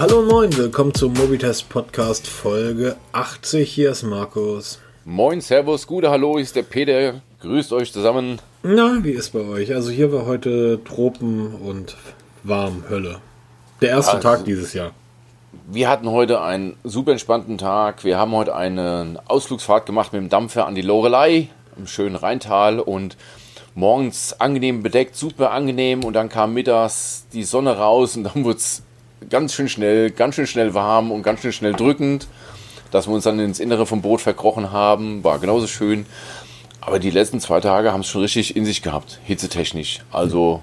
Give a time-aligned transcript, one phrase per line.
[0.00, 3.70] Hallo und moin, willkommen zum Mobitest Podcast Folge 80.
[3.70, 4.78] Hier ist Markus.
[5.04, 7.20] Moin, Servus, gute Hallo, hier ist der Peter.
[7.42, 8.38] Grüßt euch zusammen.
[8.62, 9.74] Na, wie ist bei euch?
[9.74, 11.98] Also hier war heute Tropen und
[12.44, 13.18] warm, Hölle.
[13.82, 14.92] Der erste Also- Tag dieses Jahr.
[15.70, 18.02] Wir hatten heute einen super entspannten Tag.
[18.02, 22.80] Wir haben heute eine Ausflugsfahrt gemacht mit dem Dampfer an die Lorelei im schönen Rheintal
[22.80, 23.18] und
[23.74, 28.56] morgens angenehm bedeckt, super angenehm und dann kam mittags die Sonne raus und dann wurde
[28.56, 28.82] es
[29.28, 32.26] ganz schön schnell, ganz schön schnell warm und ganz schön schnell drückend,
[32.90, 36.06] dass wir uns dann ins Innere vom Boot verkrochen haben, war genauso schön.
[36.80, 40.00] Aber die letzten zwei Tage haben es schon richtig in sich gehabt, hitzetechnisch.
[40.10, 40.62] Also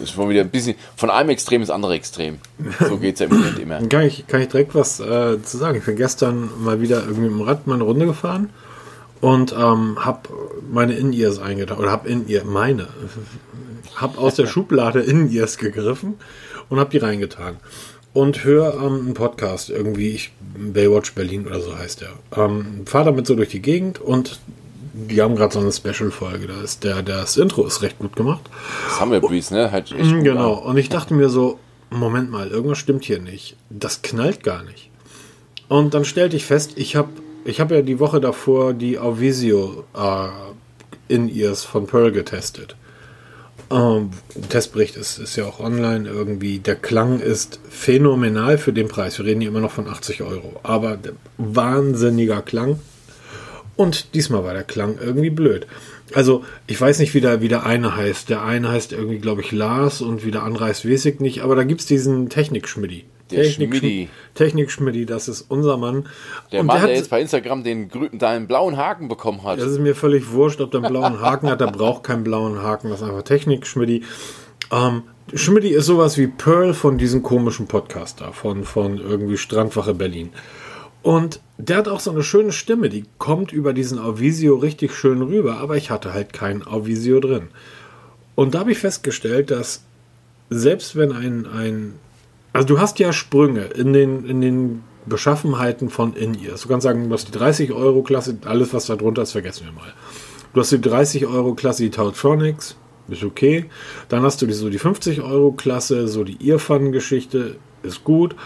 [0.00, 2.38] ist schon wieder ein bisschen von einem Extrem ins andere Extrem.
[2.80, 3.80] So geht es ja im Moment immer.
[3.88, 5.78] Kann ich, kann ich direkt was äh, zu sagen.
[5.78, 8.50] Ich bin gestern mal wieder irgendwie mit dem Rad meine Runde gefahren
[9.20, 10.30] und ähm, habe
[10.70, 11.78] meine In-Ears eingetan.
[11.78, 12.88] Oder habe In-Ear, meine.
[13.94, 16.14] Habe aus der Schublade In-Ears gegriffen
[16.72, 17.56] und habe die reingetan.
[18.14, 22.10] Und höre ähm, einen Podcast, irgendwie, ich, Baywatch Berlin oder so heißt der.
[22.36, 24.40] Ähm, Fahre damit so durch die Gegend und
[24.94, 26.46] die haben gerade so eine Special-Folge.
[26.46, 28.42] Da ist der, das Intro ist recht gut gemacht.
[28.98, 29.70] Summer Breeze, ne?
[29.70, 30.54] Halt echt gut Genau.
[30.56, 30.62] an.
[30.70, 31.58] Und ich dachte mir so,
[31.90, 33.56] Moment mal, irgendwas stimmt hier nicht.
[33.70, 34.90] Das knallt gar nicht.
[35.68, 37.08] Und dann stellte ich fest, ich habe
[37.44, 40.28] ich hab ja die Woche davor die Auvisio äh,
[41.14, 42.76] In-Ears von Pearl getestet.
[43.72, 44.10] Ähm,
[44.48, 46.58] Testbericht ist, ist ja auch online irgendwie.
[46.58, 49.18] Der Klang ist phänomenal für den Preis.
[49.18, 50.60] Wir reden hier immer noch von 80 Euro.
[50.62, 50.98] Aber
[51.38, 52.78] wahnsinniger Klang.
[53.76, 55.66] Und diesmal war der Klang irgendwie blöd.
[56.14, 58.28] Also, ich weiß nicht, wie der, wie der eine heißt.
[58.28, 61.40] Der eine heißt irgendwie, glaube ich, Lars und wie der andere heißt, weiß ich nicht.
[61.40, 63.04] Aber da gibt es diesen Technik-Schmidti.
[63.30, 64.08] Der Technik- Schmidti.
[64.34, 66.06] Technik-Schmidti, das ist unser Mann.
[66.50, 69.58] Der Und Mann, der, hat- jetzt bei Instagram den, deinen blauen Haken bekommen hat.
[69.58, 71.60] das ist mir völlig wurscht, ob der einen blauen Haken hat.
[71.60, 72.90] Der braucht keinen blauen Haken.
[72.90, 74.02] Das ist einfach Technik, Schmidti.
[74.70, 75.02] Ähm,
[75.34, 80.30] Schmidti ist sowas wie Pearl von diesem komischen Podcast da, von, von irgendwie Strandwache Berlin.
[81.02, 85.22] Und der hat auch so eine schöne Stimme, die kommt über diesen Auvisio richtig schön
[85.22, 87.48] rüber, aber ich hatte halt kein Auvisio drin.
[88.34, 89.82] Und da habe ich festgestellt, dass
[90.50, 91.94] selbst wenn ein, ein
[92.52, 96.62] also du hast ja Sprünge in den, in den Beschaffenheiten von In-Ears.
[96.62, 99.66] Du kannst sagen, du hast die 30 Euro Klasse, alles was da drunter ist, vergessen
[99.66, 99.92] wir mal.
[100.54, 102.76] Du hast die 30 Euro Klasse, die Tautronics,
[103.08, 103.66] ist okay.
[104.08, 108.36] Dann hast du die, so die 50 Euro Klasse, so die Earphone-Geschichte, ist gut.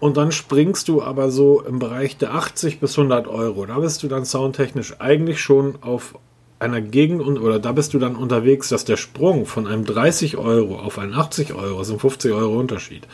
[0.00, 3.66] Und dann springst du aber so im Bereich der 80 bis 100 Euro.
[3.66, 6.18] Da bist du dann soundtechnisch eigentlich schon auf
[6.58, 10.36] einer Gegend und, oder da bist du dann unterwegs, dass der Sprung von einem 30
[10.36, 13.06] Euro auf einen 80 Euro, ist ein 50 Euro Unterschied,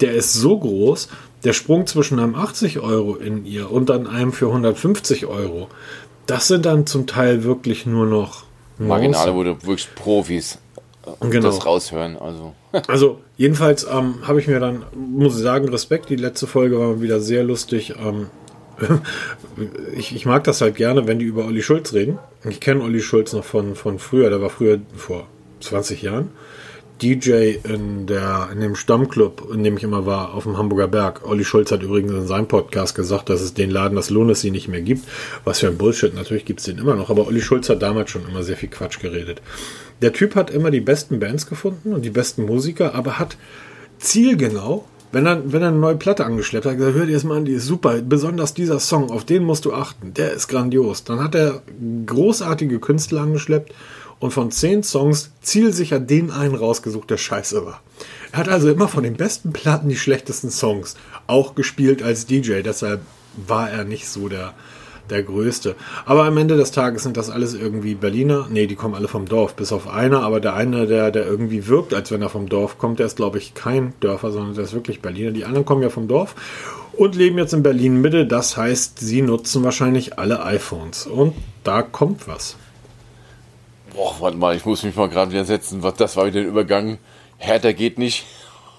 [0.00, 1.08] der ist so groß,
[1.44, 5.68] der Sprung zwischen einem 80 Euro in ihr und dann einem für 150 Euro,
[6.26, 8.44] das sind dann zum Teil wirklich nur noch
[8.78, 10.58] Marginale, wo du wirklich Profis
[11.06, 11.46] äh, Genau.
[11.46, 12.16] das raushören.
[12.16, 12.54] Also.
[12.88, 16.08] Also, jedenfalls ähm, habe ich mir dann, muss ich sagen, Respekt.
[16.08, 17.94] Die letzte Folge war wieder sehr lustig.
[18.02, 18.28] Ähm,
[19.96, 22.18] ich, ich mag das halt gerne, wenn die über Olli Schulz reden.
[22.48, 24.30] Ich kenne Olli Schulz noch von, von früher.
[24.30, 25.26] Der war früher vor
[25.60, 26.30] 20 Jahren
[27.02, 31.28] DJ in, der, in dem Stammclub, in dem ich immer war, auf dem Hamburger Berg.
[31.28, 34.40] Olli Schulz hat übrigens in seinem Podcast gesagt, dass es den Laden, das Lohn es
[34.40, 35.08] sie nicht mehr gibt.
[35.42, 36.14] Was für ein Bullshit.
[36.14, 37.10] Natürlich gibt es den immer noch.
[37.10, 39.42] Aber Olli Schulz hat damals schon immer sehr viel Quatsch geredet.
[40.00, 43.36] Der Typ hat immer die besten Bands gefunden und die besten Musiker, aber hat
[43.98, 47.36] zielgenau, wenn er, wenn er eine neue Platte angeschleppt hat, gesagt, hör dir das mal
[47.36, 51.04] an, die ist super, besonders dieser Song, auf den musst du achten, der ist grandios.
[51.04, 51.62] Dann hat er
[52.06, 53.74] großartige Künstler angeschleppt
[54.20, 57.82] und von zehn Songs zielsicher den einen rausgesucht, der scheiße war.
[58.32, 60.96] Er hat also immer von den besten Platten die schlechtesten Songs
[61.26, 63.02] auch gespielt als DJ, deshalb
[63.46, 64.54] war er nicht so der,
[65.12, 65.76] der Größte.
[66.04, 68.48] Aber am Ende des Tages sind das alles irgendwie Berliner.
[68.50, 70.22] Nee, die kommen alle vom Dorf, bis auf einer.
[70.22, 73.16] Aber der eine, der, der irgendwie wirkt, als wenn er vom Dorf kommt, der ist,
[73.16, 75.30] glaube ich, kein Dörfer, sondern der ist wirklich Berliner.
[75.30, 76.34] Die anderen kommen ja vom Dorf
[76.92, 78.26] und leben jetzt in Berlin Mitte.
[78.26, 81.06] Das heißt, sie nutzen wahrscheinlich alle iPhones.
[81.06, 81.34] Und
[81.64, 82.56] da kommt was.
[83.94, 85.82] Boah, warte mal, ich muss mich mal gerade wieder setzen.
[85.82, 86.98] Was, das war wieder ein Übergang.
[87.36, 88.24] Härter geht nicht.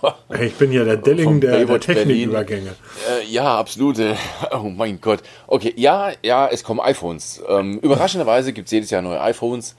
[0.41, 1.79] Ich bin ja der Delling Vom der, der.
[1.79, 2.75] Technikübergänge.
[3.09, 3.99] Äh, ja, absolut.
[3.99, 4.15] äh,
[4.51, 5.19] Oh mein Gott.
[5.47, 7.41] Okay, ja, ja, es kommen iPhones.
[7.47, 9.75] Ähm, überraschenderweise gibt es jedes Jahr neue iPhones.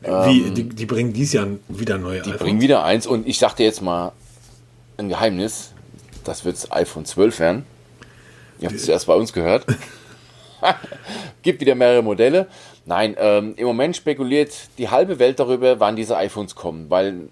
[0.00, 2.42] Wie, die, die bringen dies Jahr wieder neue Ähm, Die iPhones.
[2.42, 4.12] bringen wieder eins und ich sagte jetzt mal
[4.98, 5.72] ein Geheimnis.
[6.24, 7.64] Das wird das iPhone 12 werden.
[8.58, 9.64] Ihr habt es erst bei uns gehört.
[11.42, 12.46] Gibt wieder mehrere Modelle.
[12.84, 17.28] Nein, ähm, im Moment spekuliert die halbe Welt darüber, wann diese iPhones kommen, weil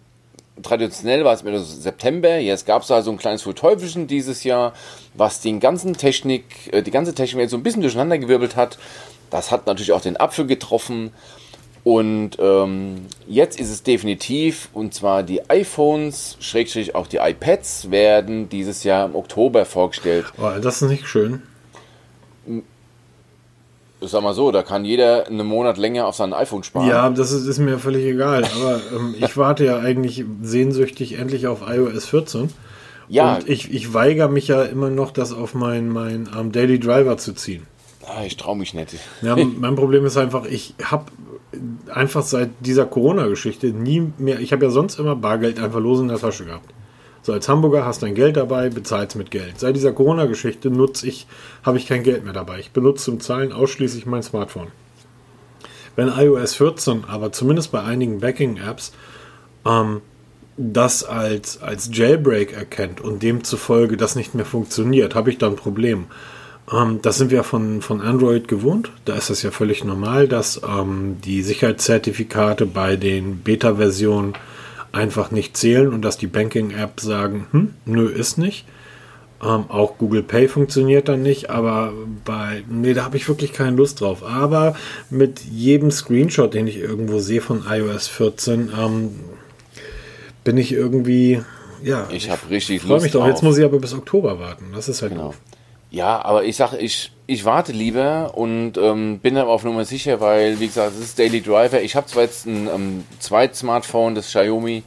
[0.63, 2.39] traditionell war es immer so September.
[2.39, 4.73] Jetzt gab es da so ein kleines Verteufelchen dieses Jahr,
[5.15, 8.79] was den ganzen Technik, äh, die ganze Technik jetzt so ein bisschen durcheinander gewirbelt hat.
[9.31, 11.13] Das hat natürlich auch den Apfel getroffen.
[11.83, 18.49] Und ähm, jetzt ist es definitiv, und zwar die iPhones, Schrägstrich auch die iPads, werden
[18.49, 20.25] dieses Jahr im Oktober vorgestellt.
[20.39, 21.43] Oh, das ist nicht schön.
[24.05, 26.89] Ich sag mal so, da kann jeder einen Monat länger auf sein iPhone sparen.
[26.89, 28.45] Ja, das ist, ist mir völlig egal.
[28.45, 32.51] Aber ähm, ich warte ja eigentlich sehnsüchtig endlich auf iOS 14.
[33.09, 33.37] Ja.
[33.37, 37.17] Und ich, ich weigere mich ja immer noch, das auf meinen mein, ähm, Daily Driver
[37.17, 37.67] zu ziehen.
[38.07, 38.95] Ah, ich traue mich nicht.
[39.23, 41.07] Ja, mein Problem ist einfach, ich habe
[41.93, 46.09] einfach seit dieser Corona-Geschichte nie mehr, ich habe ja sonst immer Bargeld einfach los in
[46.09, 46.69] der Tasche gehabt.
[47.25, 49.59] So als Hamburger hast dein Geld dabei, bezahlst mit Geld.
[49.59, 51.27] Seit dieser Corona-Geschichte nutze ich,
[51.63, 52.59] habe ich kein Geld mehr dabei.
[52.59, 54.69] Ich benutze zum Zahlen ausschließlich mein Smartphone.
[55.97, 58.93] Wenn iOS 14 aber zumindest bei einigen Backing-Apps
[59.65, 60.03] ähm,
[60.59, 65.57] das als, als Jailbreak erkennt und demzufolge das nicht mehr funktioniert, habe ich da ein
[65.57, 66.05] Problem.
[66.71, 68.91] Ähm, das sind wir von, von Android gewohnt.
[69.07, 74.35] Da ist es ja völlig normal, dass ähm, die Sicherheitszertifikate bei den Beta-Versionen
[74.95, 78.65] einfach nicht zählen und dass die Banking-Apps sagen, hm, nö, ist nicht.
[79.43, 81.93] Ähm, auch Google Pay funktioniert dann nicht, aber
[82.25, 84.23] bei, nee, da habe ich wirklich keine Lust drauf.
[84.25, 84.77] Aber
[85.11, 89.11] mit jedem Screenshot, den ich irgendwo sehe von iOS 14, ähm,
[90.45, 91.43] bin ich irgendwie,
[91.83, 92.07] ja.
[92.11, 93.27] Ich habe richtig Freue mich doch.
[93.27, 94.67] Jetzt muss ich aber bis Oktober warten.
[94.75, 95.27] Das ist halt Genau.
[95.29, 95.39] doof.
[95.95, 100.21] Ja, aber ich sage, ich, ich warte lieber und ähm, bin aber auf Nummer sicher,
[100.21, 101.81] weil, wie gesagt, es ist Daily Driver.
[101.83, 104.83] Ich habe zwar jetzt ein ähm, zweites Smartphone, das Xiaomi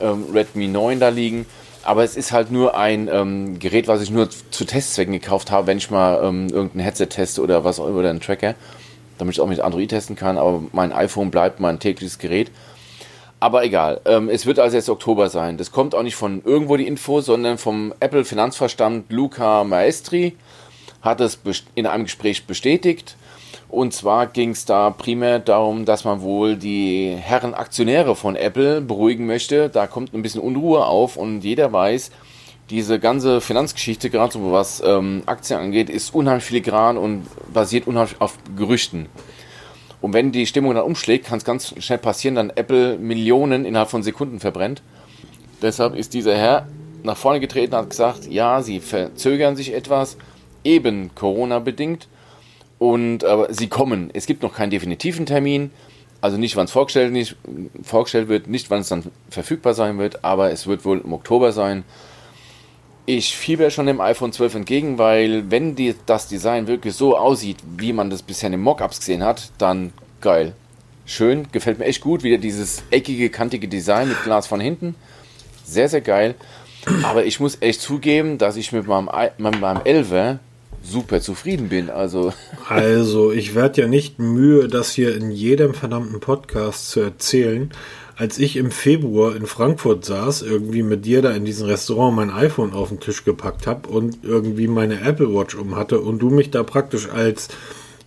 [0.00, 1.44] ähm, Redmi 9 da liegen,
[1.82, 5.66] aber es ist halt nur ein ähm, Gerät, was ich nur zu Testzwecken gekauft habe,
[5.66, 8.54] wenn ich mal ähm, irgendein Headset teste oder was auch immer, oder einen Tracker,
[9.18, 10.38] damit ich auch mit Android testen kann.
[10.38, 12.52] Aber mein iPhone bleibt mein tägliches Gerät.
[13.40, 15.58] Aber egal, ähm, es wird also jetzt Oktober sein.
[15.58, 20.36] Das kommt auch nicht von irgendwo die Info, sondern vom Apple Finanzverstand Luca Maestri
[21.02, 21.38] hat es
[21.76, 23.16] in einem Gespräch bestätigt.
[23.68, 28.80] Und zwar ging es da primär darum, dass man wohl die Herren Aktionäre von Apple
[28.80, 29.68] beruhigen möchte.
[29.68, 32.10] Da kommt ein bisschen Unruhe auf und jeder weiß,
[32.70, 38.20] diese ganze Finanzgeschichte, gerade so was ähm, Aktien angeht, ist unheimlich filigran und basiert unheimlich
[38.20, 39.06] auf Gerüchten.
[40.00, 43.90] Und wenn die Stimmung dann umschlägt, kann es ganz schnell passieren, dann Apple Millionen innerhalb
[43.90, 44.82] von Sekunden verbrennt.
[45.60, 46.68] Deshalb ist dieser Herr
[47.02, 50.16] nach vorne getreten und hat gesagt, ja, sie verzögern sich etwas,
[50.64, 52.08] eben Corona bedingt.
[52.78, 54.10] Und aber sie kommen.
[54.12, 55.72] Es gibt noch keinen definitiven Termin.
[56.20, 57.36] Also nicht, wann es vorgestellt,
[57.82, 61.52] vorgestellt wird, nicht, wann es dann verfügbar sein wird, aber es wird wohl im Oktober
[61.52, 61.84] sein.
[63.10, 67.56] Ich fieber schon dem iPhone 12 entgegen, weil wenn die, das Design wirklich so aussieht,
[67.78, 70.52] wie man das bisher in den Mockups gesehen hat, dann geil.
[71.06, 72.22] Schön, gefällt mir echt gut.
[72.22, 74.94] Wieder dieses eckige, kantige Design mit Glas von hinten.
[75.64, 76.34] Sehr, sehr geil.
[77.02, 79.08] Aber ich muss echt zugeben, dass ich mit meinem,
[79.38, 80.36] mit meinem 11er
[80.82, 81.88] super zufrieden bin.
[81.88, 82.34] Also,
[82.68, 87.70] Also, ich werde ja nicht Mühe, das hier in jedem verdammten Podcast zu erzählen.
[88.18, 92.30] Als ich im Februar in Frankfurt saß, irgendwie mit dir da in diesem Restaurant mein
[92.30, 96.28] iPhone auf den Tisch gepackt habe und irgendwie meine Apple Watch um hatte und du
[96.28, 97.46] mich da praktisch als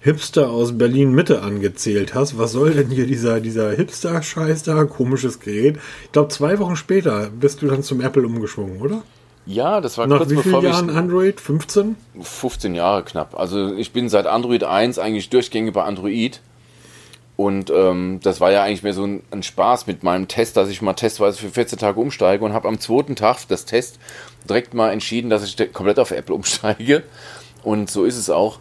[0.01, 2.37] Hipster aus Berlin Mitte angezählt hast.
[2.37, 4.83] Was soll denn hier dieser, dieser Hipster-Scheiß da?
[4.83, 5.77] Komisches Gerät.
[6.03, 9.03] Ich glaube, zwei Wochen später bist du dann zum Apple umgeschwungen, oder?
[9.45, 10.95] ja, das war Nach kurz wie bevor vielen Jahren ich.
[10.95, 11.41] Android?
[11.41, 11.95] 15?
[12.21, 13.37] 15 Jahre knapp.
[13.37, 16.41] Also ich bin seit Android 1 eigentlich durchgängig bei Android.
[17.41, 20.69] Und ähm, das war ja eigentlich mehr so ein, ein Spaß mit meinem Test, dass
[20.69, 23.97] ich mal testweise für 14 Tage umsteige und habe am zweiten Tag des Test
[24.47, 27.01] direkt mal entschieden, dass ich komplett auf Apple umsteige.
[27.63, 28.59] Und so ist es auch.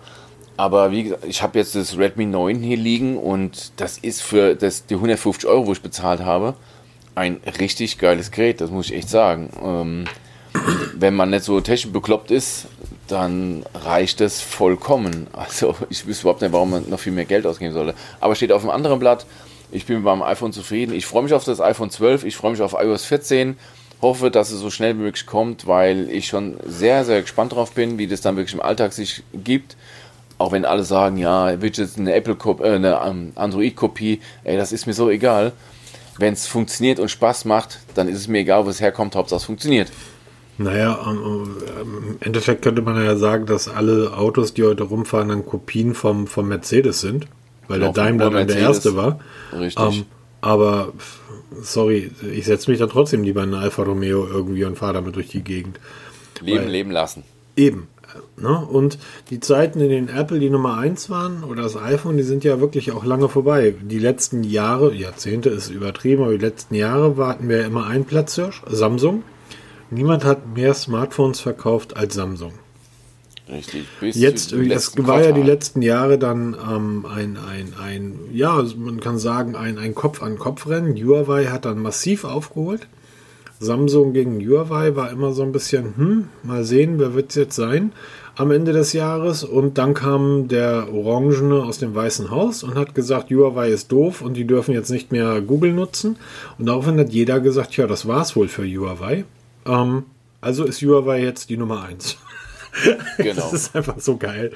[0.57, 4.55] Aber wie gesagt, ich habe jetzt das Redmi 9 hier liegen und das ist für
[4.55, 6.55] das, die 150 Euro, wo ich bezahlt habe,
[7.15, 9.51] ein richtig geiles Gerät, das muss ich echt sagen.
[9.63, 10.05] Ähm,
[10.95, 12.67] wenn man nicht so technisch bekloppt ist,
[13.11, 15.27] dann reicht es vollkommen.
[15.33, 17.95] Also ich wüsste überhaupt nicht, warum man noch viel mehr Geld ausgeben sollte.
[18.21, 19.27] Aber steht auf einem anderen Blatt.
[19.73, 20.95] Ich bin mit meinem iPhone zufrieden.
[20.95, 22.25] Ich freue mich auf das iPhone 12.
[22.25, 23.57] Ich freue mich auf iOS 14.
[24.03, 27.73] Hoffe, dass es so schnell wie möglich kommt, weil ich schon sehr, sehr gespannt drauf
[27.73, 29.77] bin, wie das dann wirklich im Alltag sich gibt.
[30.39, 34.87] Auch wenn alle sagen, ja, Widgets, eine Apple, äh, eine ähm, Android-Kopie, ey, das ist
[34.87, 35.53] mir so egal.
[36.19, 39.39] Wenn es funktioniert und Spaß macht, dann ist es mir egal, wo es herkommt, Hauptsache
[39.39, 39.93] es funktioniert.
[40.63, 45.95] Naja, im Endeffekt könnte man ja sagen, dass alle Autos, die heute rumfahren, dann Kopien
[45.95, 47.29] vom, vom Mercedes sind,
[47.67, 49.21] weil Genau, der Daimler dann der erste war.
[49.59, 49.83] Richtig.
[49.83, 50.05] Ähm,
[50.43, 50.93] aber
[51.63, 55.17] sorry, ich setze mich dann trotzdem lieber in einen Alfa Romeo irgendwie und fahre damit
[55.17, 55.81] durch die Gegend.
[56.43, 57.23] Leben, weil- leben lassen.
[57.57, 57.89] Eben.
[58.37, 58.59] Ne?
[58.59, 58.99] Und
[59.31, 62.61] die Zeiten, in denen Apple die Nummer 1 waren oder das iPhone, die sind ja
[62.61, 63.75] wirklich auch lange vorbei.
[63.81, 68.63] Die letzten Jahre, Jahrzehnte ist übertrieben, aber die letzten Jahre hatten wir immer einen Platzhirsch,
[68.69, 69.23] Samsung.
[69.91, 72.53] Niemand hat mehr Smartphones verkauft als Samsung.
[73.51, 73.87] Richtig.
[73.99, 79.01] Bis Jetzt, das war ja die letzten Jahre dann ähm, ein, ein, ein, ja, man
[79.01, 80.97] kann sagen, ein, ein Kopf-an-Kopf-Rennen.
[80.97, 82.87] Huawei hat dann massiv aufgeholt.
[83.59, 87.57] Samsung gegen Huawei war immer so ein bisschen, hm, mal sehen, wer wird es jetzt
[87.57, 87.93] sein
[88.37, 89.43] am Ende des Jahres.
[89.45, 94.23] Und dann kam der Orangene aus dem Weißen Haus und hat gesagt, Huawei ist doof
[94.23, 96.17] und die dürfen jetzt nicht mehr Google nutzen.
[96.59, 99.25] Und daraufhin hat jeder gesagt, ja, das war es wohl für Huawei.
[99.67, 100.05] Ähm,
[100.41, 102.17] also ist Huawei jetzt die Nummer 1.
[103.17, 103.35] Genau.
[103.35, 104.53] das ist einfach so geil.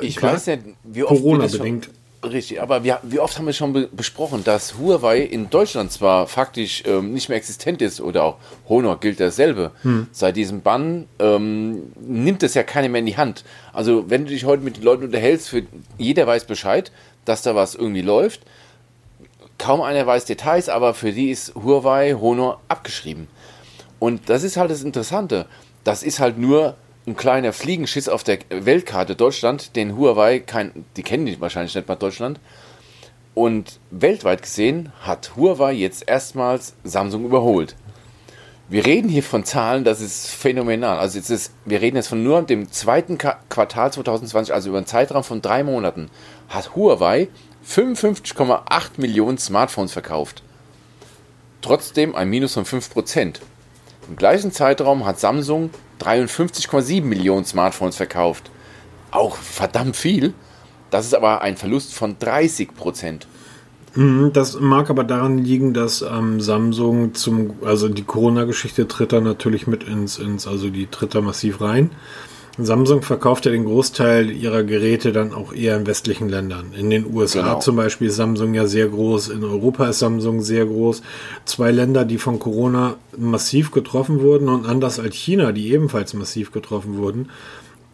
[0.00, 1.90] Ich Klar, weiß nicht, wie oft Corona bedingt.
[2.24, 6.26] Richtig, aber wir, wie oft haben wir schon be besprochen, dass Huawei in Deutschland zwar
[6.26, 8.38] faktisch ähm, nicht mehr existent ist oder auch
[8.68, 9.70] Honor gilt dasselbe.
[9.82, 10.08] Hm.
[10.10, 13.44] Seit diesem Bann ähm, nimmt es ja keiner mehr in die Hand.
[13.72, 15.62] Also wenn du dich heute mit den Leuten unterhältst, für,
[15.96, 16.90] jeder weiß Bescheid,
[17.24, 18.40] dass da was irgendwie läuft.
[19.58, 23.28] Kaum einer weiß Details, aber für die ist Huawei Honor abgeschrieben.
[23.98, 25.46] Und das ist halt das Interessante.
[25.84, 26.76] Das ist halt nur
[27.06, 31.88] ein kleiner Fliegenschiss auf der Weltkarte Deutschland, den Huawei kein, die kennen die wahrscheinlich nicht
[31.88, 32.38] mal Deutschland.
[33.34, 37.76] Und weltweit gesehen hat Huawei jetzt erstmals Samsung überholt.
[38.68, 40.98] Wir reden hier von Zahlen, das ist phänomenal.
[40.98, 44.86] Also jetzt ist, wir reden jetzt von nur dem zweiten Quartal 2020, also über einen
[44.86, 46.10] Zeitraum von drei Monaten,
[46.50, 47.28] hat Huawei
[47.66, 50.42] 55,8 Millionen Smartphones verkauft.
[51.62, 53.36] Trotzdem ein Minus von 5%.
[54.08, 58.50] Im gleichen Zeitraum hat Samsung 53,7 Millionen Smartphones verkauft.
[59.10, 60.32] Auch verdammt viel.
[60.90, 63.26] Das ist aber ein Verlust von 30 Prozent.
[63.94, 69.20] Mhm, das mag aber daran liegen, dass ähm, Samsung zum, also die Corona-Geschichte tritt da
[69.20, 71.90] natürlich mit ins, ins, also die tritt da massiv rein.
[72.58, 76.72] Samsung verkauft ja den Großteil ihrer Geräte dann auch eher in westlichen Ländern.
[76.76, 77.58] In den USA genau.
[77.60, 81.02] zum Beispiel ist Samsung ja sehr groß, in Europa ist Samsung sehr groß.
[81.44, 86.50] Zwei Länder, die von Corona massiv getroffen wurden und anders als China, die ebenfalls massiv
[86.50, 87.30] getroffen wurden.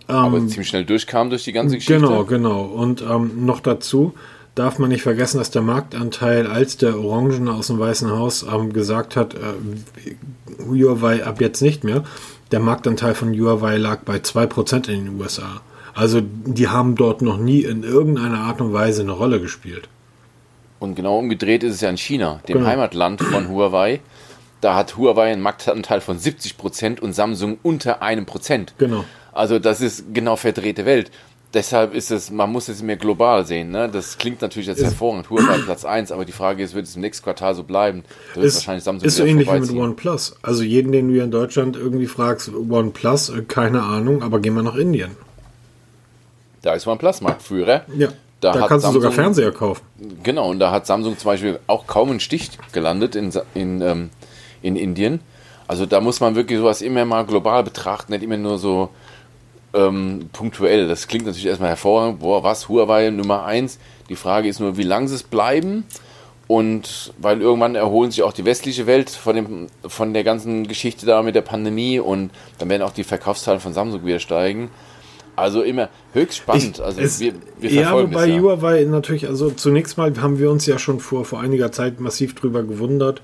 [0.06, 2.00] Aber ähm, ziemlich schnell durchkam durch die ganze Geschichte.
[2.00, 2.62] Genau, genau.
[2.62, 4.14] Und ähm, noch dazu
[4.54, 8.72] darf man nicht vergessen, dass der Marktanteil, als der Orangene aus dem Weißen Haus ähm,
[8.72, 9.38] gesagt hat, äh,
[10.64, 12.04] Huawei ab jetzt nicht mehr,
[12.52, 15.60] der Marktanteil von Huawei lag bei 2% in den USA.
[15.94, 19.88] Also die haben dort noch nie in irgendeiner Art und Weise eine Rolle gespielt.
[20.78, 22.66] Und genau umgedreht ist es ja in China, dem genau.
[22.66, 24.00] Heimatland von Huawei.
[24.60, 28.74] Da hat Huawei einen Marktanteil von 70% und Samsung unter einem Prozent.
[28.78, 29.04] Genau.
[29.32, 31.10] Also das ist genau verdrehte Welt
[31.54, 33.70] deshalb ist es, man muss es mehr global sehen.
[33.70, 33.88] Ne?
[33.88, 35.30] Das klingt natürlich jetzt ist, hervorragend.
[35.30, 38.04] Huawei Platz 1, aber die Frage ist, wird es im nächsten Quartal so bleiben?
[38.34, 40.36] Da ist, wahrscheinlich Samsung ist so ähnlich wie mit OnePlus.
[40.42, 44.54] Also jeden, den du hier in Deutschland irgendwie fragst, OnePlus, äh, keine Ahnung, aber gehen
[44.54, 45.12] wir nach Indien.
[46.62, 47.84] Da ist OnePlus Marktführer.
[47.96, 48.08] Ja.
[48.40, 49.82] Da, da kannst Samsung, du sogar Fernseher kaufen.
[50.22, 54.10] Genau, und da hat Samsung zum Beispiel auch kaum einen Stich gelandet in, in, ähm,
[54.60, 55.20] in Indien.
[55.66, 58.90] Also da muss man wirklich sowas immer mal global betrachten, nicht immer nur so
[59.74, 60.88] ähm, punktuell.
[60.88, 62.20] Das klingt natürlich erstmal hervorragend.
[62.20, 62.68] Boah, was?
[62.68, 63.78] Huawei Nummer 1.
[64.08, 65.84] Die Frage ist nur, wie lange sie es bleiben.
[66.46, 71.06] Und weil irgendwann erholen sich auch die westliche Welt von, dem, von der ganzen Geschichte
[71.06, 74.70] da mit der Pandemie und dann werden auch die Verkaufszahlen von Samsung wieder steigen.
[75.36, 76.76] Also immer höchst spannend.
[76.76, 78.40] Ich, also wir, wir ja, wobei ja.
[78.40, 82.34] Huawei natürlich, also zunächst mal haben wir uns ja schon vor, vor einiger Zeit massiv
[82.34, 83.22] drüber gewundert.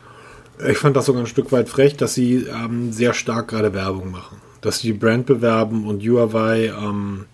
[0.66, 4.10] Ich fand das sogar ein Stück weit frech, dass sie ähm, sehr stark gerade Werbung
[4.10, 6.66] machen dass sie die Brand bewerben und Huawei.
[6.66, 7.26] Ähm,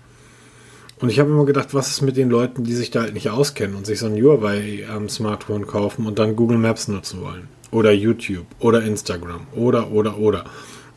[0.99, 3.31] und ich habe immer gedacht, was ist mit den Leuten, die sich da halt nicht
[3.31, 7.49] auskennen und sich so ein Huawei-Smartphone ähm, kaufen und dann Google Maps nutzen wollen?
[7.71, 10.45] Oder YouTube oder Instagram oder, oder, oder.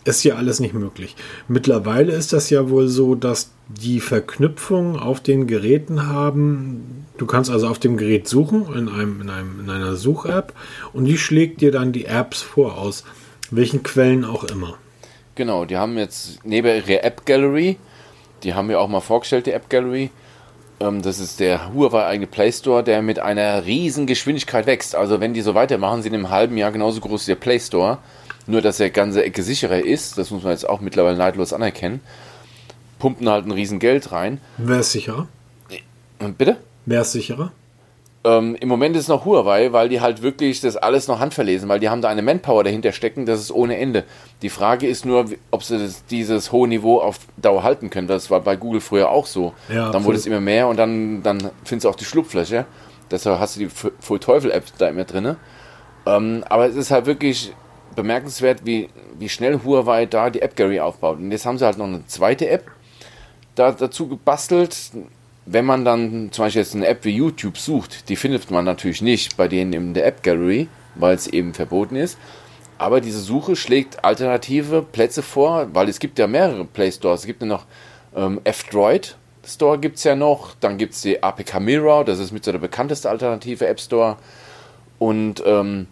[0.05, 1.15] Ist ja alles nicht möglich.
[1.49, 7.05] Mittlerweile ist das ja wohl so, dass die Verknüpfung auf den Geräten haben.
[7.17, 10.53] Du kannst also auf dem Gerät suchen, in, einem, in, einem, in einer Such-App,
[10.93, 13.03] und die schlägt dir dann die Apps vor, aus
[13.51, 14.77] welchen Quellen auch immer.
[15.39, 17.77] Genau, die haben jetzt neben ihrer App Gallery,
[18.43, 20.09] die haben wir auch mal vorgestellt, die App Gallery.
[20.81, 24.95] Ähm, das ist der Huawei eigene Play Store, der mit einer riesen Geschwindigkeit wächst.
[24.95, 27.99] Also wenn die so weitermachen, sind im halben Jahr genauso groß wie der Play Store.
[28.47, 32.01] Nur, dass der ganze Ecke sicherer ist, das muss man jetzt auch mittlerweile neidlos anerkennen.
[32.99, 34.41] Pumpen halt ein riesen Geld rein.
[34.57, 35.29] Wer ist sicherer?
[36.37, 36.57] Bitte?
[36.85, 37.53] Wer ist sicherer?
[38.25, 41.69] Ähm, Im Moment ist es noch Huawei, weil die halt wirklich das alles noch handverlesen,
[41.69, 44.03] weil die haben da eine Manpower dahinter stecken, das ist ohne Ende.
[44.41, 48.07] Die Frage ist nur, ob sie das, dieses hohe Niveau auf Dauer halten können.
[48.07, 49.53] Das war bei Google früher auch so.
[49.69, 52.65] Ja, dann wurde es immer mehr und dann, dann findest du auch die Schlupfläche.
[53.09, 55.37] Deshalb hast du die Full Teufel App da immer drin.
[56.05, 57.53] Ähm, aber es ist halt wirklich
[57.95, 61.19] bemerkenswert, wie, wie schnell Huawei da die App Gallery aufbaut.
[61.19, 62.69] Und jetzt haben sie halt noch eine zweite App
[63.55, 64.75] da, dazu gebastelt
[65.51, 69.01] wenn man dann zum Beispiel jetzt eine App wie YouTube sucht, die findet man natürlich
[69.01, 72.17] nicht bei denen in der App Gallery, weil es eben verboten ist.
[72.77, 77.21] Aber diese Suche schlägt alternative Plätze vor, weil es gibt ja mehrere Play Stores.
[77.21, 77.65] Es gibt ja noch
[78.15, 80.55] Ähm, F-Droid Store gibt es ja noch.
[80.59, 84.17] Dann gibt es die APK Mirror, das ist mit so der bekannteste alternative App Store.
[84.97, 85.87] Und ähm,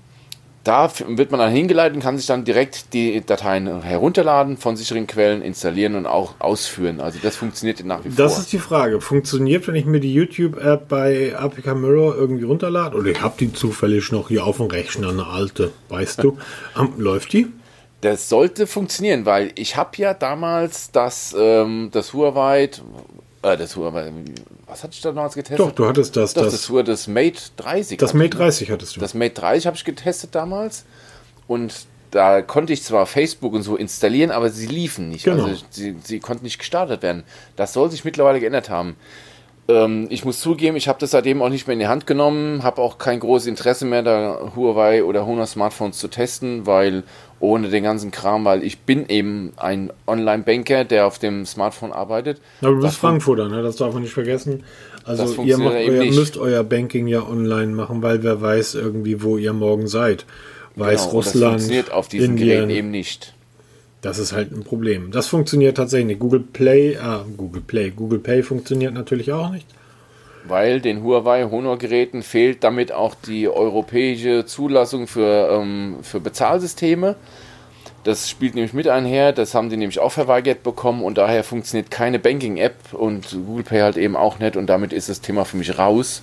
[0.67, 5.07] da wird man dann hingeleitet und kann sich dann direkt die Dateien herunterladen, von sicheren
[5.07, 6.99] Quellen installieren und auch ausführen.
[6.99, 8.41] Also das funktioniert nach wie Das vor.
[8.43, 8.99] ist die Frage.
[8.99, 12.97] Funktioniert, wenn ich mir die YouTube-App bei APK Mirror irgendwie runterlade?
[12.97, 16.37] Oder ich habe die zufällig noch hier auf dem Rechner, eine alte, weißt du?
[16.97, 17.47] Läuft die?
[18.01, 22.69] Das sollte funktionieren, weil ich habe ja damals das, ähm, das Huawei,
[23.41, 24.11] äh, das Huawei,
[24.67, 25.59] was hatte ich da damals getestet?
[25.59, 26.33] Doch, du hattest das.
[26.33, 27.97] Doch, Das, das, war das Mate 30.
[27.97, 28.43] das Mate ne?
[28.43, 28.99] 30 hattest du.
[28.99, 30.85] Das Mate 30 habe ich getestet damals
[31.47, 31.73] und
[32.11, 35.25] da konnte ich zwar Facebook und so installieren, aber sie liefen nicht.
[35.25, 35.45] Genau.
[35.45, 37.23] Also sie, sie konnten nicht gestartet werden.
[37.55, 38.95] Das soll sich mittlerweile geändert haben.
[39.67, 42.63] Ähm, ich muss zugeben, ich habe das seitdem auch nicht mehr in die Hand genommen,
[42.63, 47.03] habe auch kein großes Interesse mehr, da Huawei oder Honor Smartphones zu testen, weil
[47.39, 52.41] ohne den ganzen Kram, weil ich bin eben ein Online-Banker, der auf dem Smartphone arbeitet.
[52.61, 53.61] Aber du bist Das Frankfurter, ne?
[53.61, 54.63] das darf man nicht vergessen.
[55.05, 59.37] Also ihr, macht euer, müsst euer Banking ja online machen, weil wer weiß irgendwie, wo
[59.37, 60.25] ihr morgen seid.
[60.75, 62.47] Weiß Genau, und Das Russland, funktioniert auf diesen Indien.
[62.47, 63.33] Geräten eben nicht.
[64.01, 65.11] Das ist halt ein Problem.
[65.11, 66.19] Das funktioniert tatsächlich nicht.
[66.19, 69.65] Google Play, ah, Google Play, Google Pay funktioniert natürlich auch nicht.
[70.47, 77.15] Weil den Huawei Honor-Geräten fehlt damit auch die europäische Zulassung für, ähm, für Bezahlsysteme.
[78.03, 81.91] Das spielt nämlich mit einher, das haben die nämlich auch verweigert bekommen und daher funktioniert
[81.91, 85.57] keine Banking-App und Google Pay halt eben auch nicht und damit ist das Thema für
[85.57, 86.21] mich raus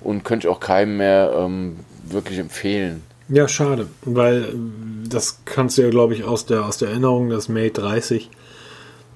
[0.00, 3.02] und könnte ich auch keinem mehr ähm, wirklich empfehlen.
[3.28, 4.54] Ja, schade, weil
[5.08, 8.30] das kannst du ja, glaube ich, aus der, aus der Erinnerung des Mate 30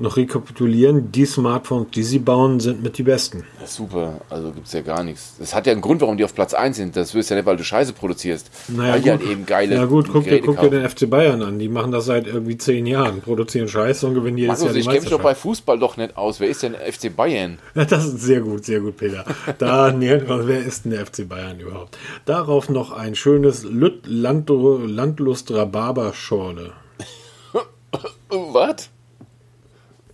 [0.00, 1.12] noch rekapitulieren.
[1.12, 3.45] Die Smartphones, die sie bauen, sind mit die besten.
[3.64, 5.35] Super, also gibt es ja gar nichts.
[5.38, 6.97] Das hat ja einen Grund, warum die auf Platz 1 sind.
[6.97, 8.50] Das wirst ja nicht, weil du Scheiße produzierst.
[8.69, 9.21] Naja, weil die gut.
[9.21, 11.59] halt eben geile Ja gut, guck dir, guck dir den FC Bayern an.
[11.59, 14.80] Die machen das seit irgendwie zehn Jahren, produzieren Scheiße und gewinnen jedes Markus, Jahr die
[14.80, 15.35] ich kenne mich doch bei.
[15.35, 16.40] Fußball doch nicht aus.
[16.40, 17.59] Wer ist denn FC Bayern?
[17.90, 19.25] Das ist sehr gut, sehr gut, Peter.
[19.59, 21.99] Da wer ist denn der FC Bayern überhaupt?
[22.25, 26.73] Darauf noch ein schönes Lüt Landlust Rhabarberschorle.
[28.30, 28.91] Was?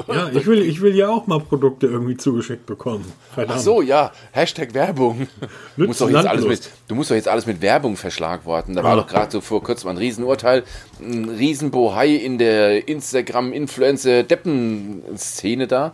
[0.09, 3.05] Ja, ich will, ich will ja auch mal Produkte irgendwie zugeschickt bekommen.
[3.35, 3.59] Verdammt.
[3.59, 4.13] Ach so, ja.
[4.33, 5.27] Hashtag Werbung.
[5.77, 8.75] Du musst, doch jetzt alles mit, du musst doch jetzt alles mit Werbung verschlagworten.
[8.75, 8.97] Da war Ah.
[8.97, 10.63] doch gerade so vor kurzem ein Riesenurteil,
[11.01, 15.93] ein Riesenbohai in der Instagram-Influencer-Deppen-Szene da,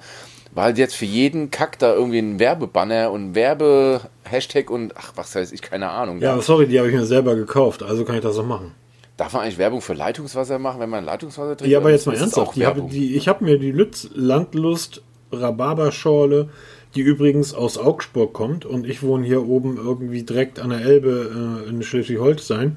[0.54, 5.52] weil jetzt für jeden Kack da irgendwie ein Werbebanner und Werbe-Hashtag und ach, was weiß
[5.52, 6.20] ich, keine Ahnung.
[6.20, 8.72] Ja, sorry, die habe ich mir selber gekauft, also kann ich das so machen.
[9.16, 11.70] Darf man eigentlich Werbung für Leitungswasser machen, wenn man Leitungswasser trinkt?
[11.70, 12.56] Ja, aber jetzt mal ernsthaft.
[12.56, 16.48] Die die, ich habe mir die Lütz Landlust Rhabarberschorle,
[16.94, 21.64] die übrigens aus Augsburg kommt und ich wohne hier oben irgendwie direkt an der Elbe
[21.66, 22.76] äh, in Schleswig-Holstein.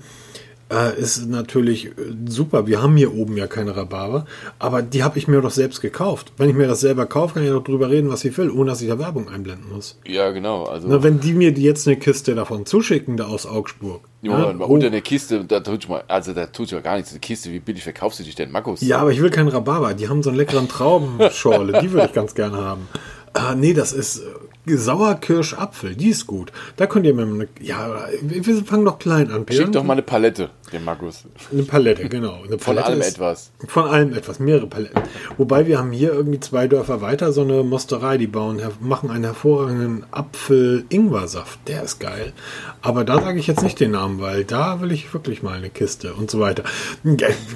[0.71, 1.91] Äh, ist natürlich äh,
[2.28, 2.65] super.
[2.65, 4.25] Wir haben hier oben ja keine Rhabarber,
[4.58, 6.34] aber die habe ich mir doch selbst gekauft.
[6.38, 8.71] Wenn ich mir das selber kaufe, kann ich doch drüber reden, was ich will, ohne
[8.71, 9.99] dass ich da Werbung einblenden muss.
[10.08, 10.63] Ja, genau.
[10.63, 14.01] Also, Na, wenn die mir jetzt eine Kiste davon zuschicken, da aus Augsburg.
[14.23, 17.12] ja, ja, oh, unter der Kiste, da tut mal, also da tut ja gar nichts.
[17.12, 18.82] Eine Kiste, wie billig verkaufst du dich denn, Markus?
[18.82, 19.93] Ja, aber ich will keinen Rhabarber.
[19.93, 21.80] Die haben so einen leckeren Traubenschorle.
[21.80, 22.88] die würde ich ganz gerne haben.
[23.34, 24.23] Ah, nee, das ist äh,
[24.67, 25.95] Sauerkirschapfel.
[25.95, 26.51] Die ist gut.
[26.78, 29.45] Da könnt ihr mir mal eine, ja, wir fangen doch klein an.
[29.45, 29.63] Peter.
[29.63, 31.23] Schick doch mal eine Palette, dem Markus.
[31.51, 32.39] eine Palette, genau.
[32.43, 33.51] Eine Von Palette allem ist- etwas.
[33.67, 35.01] Von allem etwas, mehrere Paletten.
[35.38, 39.23] Wobei wir haben hier irgendwie zwei Dörfer weiter so eine Mosterei, die bauen, machen einen
[39.25, 41.60] hervorragenden Apfel-Ingwer-Saft.
[41.67, 42.34] Der ist geil.
[42.82, 45.69] Aber da sage ich jetzt nicht den Namen, weil da will ich wirklich mal eine
[45.69, 46.63] Kiste und so weiter.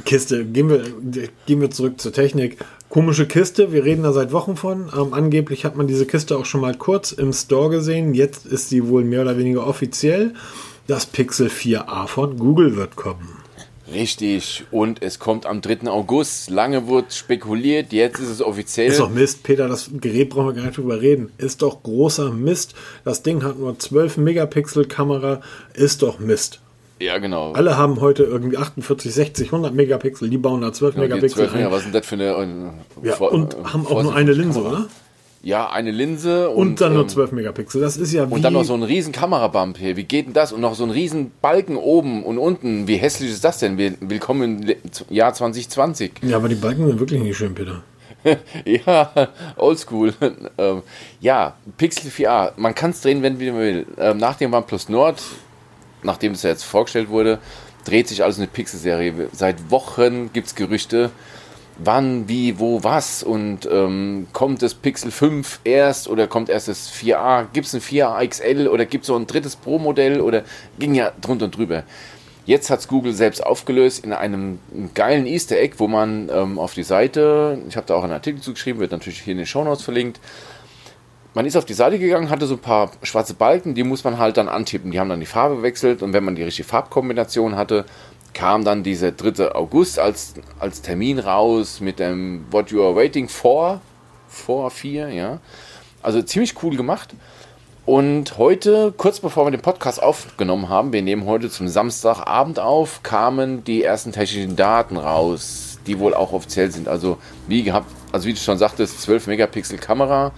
[0.06, 0.84] Kiste, gehen wir,
[1.46, 2.58] gehen wir zurück zur Technik.
[2.90, 4.90] Komische Kiste, wir reden da seit Wochen von.
[4.98, 8.14] Ähm, angeblich hat man diese Kiste auch schon mal kurz im Store gesehen.
[8.16, 10.34] Jetzt ist sie wohl mehr oder weniger offiziell.
[10.90, 13.38] Das Pixel 4a von Google wird kommen.
[13.94, 14.66] Richtig.
[14.72, 15.88] Und es kommt am 3.
[15.90, 16.50] August.
[16.50, 18.88] Lange wurde spekuliert, jetzt ist es offiziell.
[18.90, 21.32] Ist doch Mist, Peter, das Gerät brauchen wir gar nicht drüber reden.
[21.38, 22.74] Ist doch großer Mist.
[23.04, 25.42] Das Ding hat nur 12 Megapixel Kamera.
[25.74, 26.60] Ist doch Mist.
[27.00, 27.54] ja, genau.
[27.54, 30.30] Alle haben heute irgendwie 48, 60, 100 Megapixel.
[30.30, 31.72] Die bauen da 12 Ja, Megapixel 12 Meter, ein.
[31.72, 32.74] was ist denn das für eine.
[33.04, 34.78] äh, Ja, vor- und äh, haben auch nur eine Linse, Kamera?
[34.82, 34.88] oder?
[35.42, 37.82] Ja, eine Linse Und, und, dann nur ähm, 12 Megapixel.
[37.82, 38.34] Das ist ja wie...
[38.34, 39.96] Und dann noch so ein riesen Kamerabump hier.
[39.96, 40.52] Wie geht denn das?
[40.52, 42.88] Und noch so ein riesen Balken oben und unten.
[42.88, 43.78] Wie hässlich ist das denn?
[43.78, 44.76] Willkommen im
[45.10, 46.12] Jahr 2020.
[46.24, 47.84] ja, aber die Balken sind wirklich nicht schön, Peter.
[48.66, 50.14] ja, oldschool.
[50.58, 50.82] ähm,
[51.22, 52.52] ja, Pixel 4a.
[52.58, 53.88] Man kann es drehen, wenn wie man will.
[53.98, 55.22] Ähm, nach dem OnePlus Nord,
[56.04, 57.40] nachdem es ja jetzt vorgestellt wurde,
[57.86, 59.30] dreht sich alles eine Pixel-Serie.
[59.32, 61.12] Seit Wochen gibt es Gerüchte,
[61.84, 63.24] wann, wie, wo, was.
[63.24, 67.48] Und ähm, kommt das Pixel 5 erst oder kommt erst das 4a?
[67.54, 70.44] Gibt es ein 4a XL oder gibt es so ein drittes Pro-Modell oder
[70.78, 71.84] ging ja drunter und drüber.
[72.46, 74.60] Jetzt hat es Google selbst aufgelöst in einem
[74.96, 78.42] geilen Easter Egg, wo man ähm, auf die Seite, ich habe da auch einen Artikel
[78.42, 80.20] zugeschrieben, wird natürlich hier in den Show Notes verlinkt.
[81.36, 84.18] Man ist auf die Seite gegangen, hatte so ein paar schwarze Balken, die muss man
[84.18, 84.90] halt dann antippen.
[84.90, 87.86] Die haben dann die Farbe gewechselt und wenn man die richtige Farbkombination hatte,
[88.34, 89.54] kam dann dieser 3.
[89.54, 93.82] August als, als Termin raus mit dem What You Are Waiting For,
[94.28, 95.40] For 4, ja.
[96.02, 97.14] Also ziemlich cool gemacht.
[97.86, 103.02] Und heute, kurz bevor wir den Podcast aufgenommen haben, wir nehmen heute zum Samstagabend auf,
[103.02, 106.88] kamen die ersten technischen Daten raus, die wohl auch offiziell sind.
[106.88, 110.34] Also wie gehabt, also wie du schon sagtest, 12 Megapixel Kamera,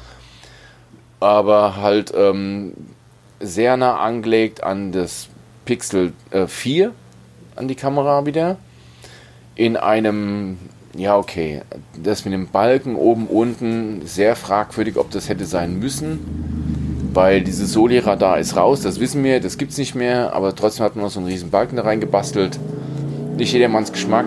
[1.20, 2.74] aber halt ähm,
[3.42, 5.28] sehr nah angelegt an das
[5.66, 6.94] Pixel äh, 4,
[7.62, 8.58] an die Kamera wieder.
[9.56, 10.58] In einem,
[10.96, 11.62] ja okay,
[12.02, 16.20] das mit dem Balken oben, unten, sehr fragwürdig, ob das hätte sein müssen
[17.14, 20.86] weil dieses Soli-Radar ist raus, das wissen wir, das gibt es nicht mehr, aber trotzdem
[20.86, 22.58] hat man noch so einen riesen Balken da reingebastelt.
[23.38, 24.26] Nicht jedermanns Geschmack.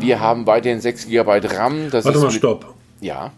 [0.00, 1.90] Wir haben weiterhin 6 GB RAM.
[1.90, 2.74] Das Warte mal, stopp.
[3.00, 3.30] Ja.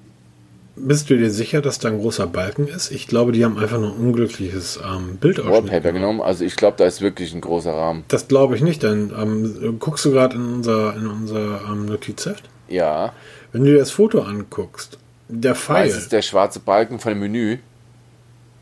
[0.77, 2.91] Bist du dir sicher, dass da ein großer Balken ist?
[2.91, 6.21] Ich glaube, die haben einfach nur ein unglückliches ähm, Bild Wallpaper genommen.
[6.21, 8.05] Also ich glaube, da ist wirklich ein großer Rahmen.
[8.09, 12.45] Das glaube ich nicht, denn ähm, guckst du gerade in unser, in unser ähm, Notizheft?
[12.69, 13.13] Ja.
[13.53, 15.89] Wenn du dir das Foto anguckst, der Pfeil.
[15.89, 17.59] Das ist der schwarze Balken von dem Menü.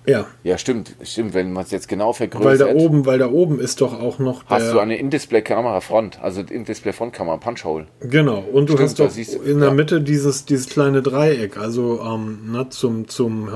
[0.07, 0.27] Ja.
[0.43, 2.45] Ja, stimmt, stimmt, wenn man es jetzt genau vergrößert.
[2.45, 6.21] Weil da oben, weil da oben ist doch auch noch Hast du eine In-Display-Kamera Front,
[6.21, 7.87] also In-Display-Front-Kamera, Punch-Hole.
[8.01, 9.75] Genau, und du stimmt, hast doch siehst, in der ja.
[9.75, 13.49] Mitte dieses, dieses kleine Dreieck, also ähm, na, zum, zum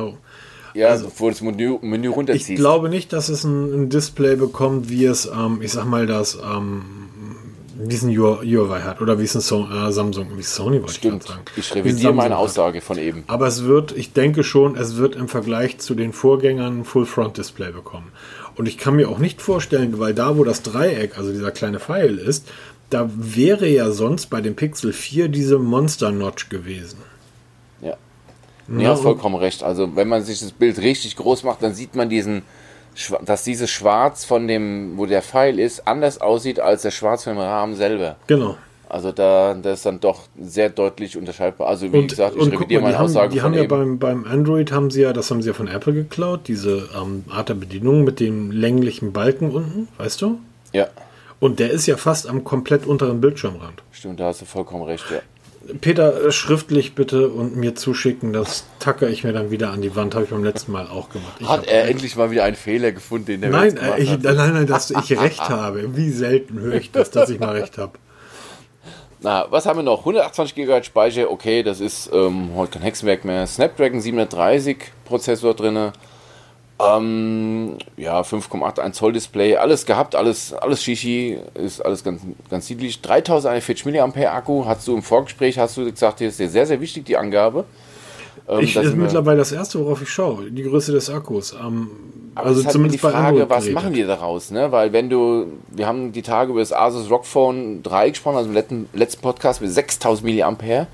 [0.77, 2.51] ja, also, wo das Menü, Menü runterziehst.
[2.51, 6.07] Ich glaube nicht, dass es ein, ein Display bekommt, wie es, ähm, ich sag mal,
[6.07, 7.06] das ähm,
[7.91, 10.95] wie es ein Huawei hat oder wie es ein so äh, Samsung, wie Sony wollte
[10.95, 11.25] Stimmt.
[11.25, 11.43] ich sagen.
[11.57, 13.25] Ich revidiere meine Aussage von eben.
[13.27, 17.73] Aber es wird, ich denke schon, es wird im Vergleich zu den Vorgängern ein Full-Front-Display
[17.73, 18.13] bekommen.
[18.57, 21.79] Und ich kann mir auch nicht vorstellen, weil da, wo das Dreieck, also dieser kleine
[21.79, 22.49] Pfeil ist,
[22.91, 26.99] da wäre ja sonst bei dem Pixel 4 diese Monster-Notch gewesen.
[27.81, 27.97] Ja.
[28.69, 29.63] Ja, ja vollkommen recht.
[29.63, 32.43] Also wenn man sich das Bild richtig groß macht, dann sieht man diesen,
[33.25, 37.35] dass dieses Schwarz von dem, wo der Pfeil ist, anders aussieht als der Schwarz von
[37.35, 38.17] dem Rahmen selber.
[38.27, 38.57] Genau.
[38.89, 41.69] Also da das ist dann doch sehr deutlich unterscheidbar.
[41.69, 44.91] Also wie und, gesagt, ich revidiere meine Aussage Die haben ja beim, beim Android haben
[44.91, 48.21] sie ja, das haben sie ja von Apple geklaut, diese ähm, Art der Bedienung mit
[48.21, 50.39] dem länglichen Balken unten, weißt du?
[50.73, 50.87] Ja.
[51.41, 53.83] Und der ist ja fast am komplett unteren Bildschirmrand.
[53.91, 55.19] Stimmt, da hast du vollkommen recht, ja.
[55.81, 59.95] Peter, äh, schriftlich bitte und mir zuschicken, das tacke ich mir dann wieder an die
[59.97, 61.37] Wand, habe ich beim letzten Mal auch gemacht.
[61.41, 64.37] Ich hat er endlich mal wieder einen Fehler gefunden, den er Nein, äh, ich, nein,
[64.37, 65.97] nein, dass ich recht habe.
[65.97, 67.93] Wie selten höre ich das, dass ich mal recht habe.
[69.21, 70.01] Na, was haben wir noch?
[70.01, 73.47] 128 GB Speicher, okay, das ist ähm, heute kein Hexenwerk mehr.
[73.47, 75.93] Snapdragon 730 Prozessor drin.
[76.79, 83.01] Ähm, ja, 5,81 Zoll Display, alles gehabt, alles, alles Shishi, ist alles ganz, ganz niedlich.
[83.01, 86.81] 3041 mAh Akku, hast du im Vorgespräch, hast du gesagt, das ist dir sehr, sehr
[86.81, 87.65] wichtig, die Angabe.
[88.47, 91.53] Ähm, ich, ist mittlerweile das erste, worauf ich schaue, die Größe des Akkus.
[91.55, 91.91] Ähm,
[92.35, 94.51] aber also zumindest halt die Frage, was machen die daraus?
[94.51, 94.71] Ne?
[94.71, 98.51] Weil wenn du, wir haben die Tage über das Asus ROG Phone 3 gesprochen, also
[98.51, 100.87] im letzten, letzten Podcast mit 6000 mAh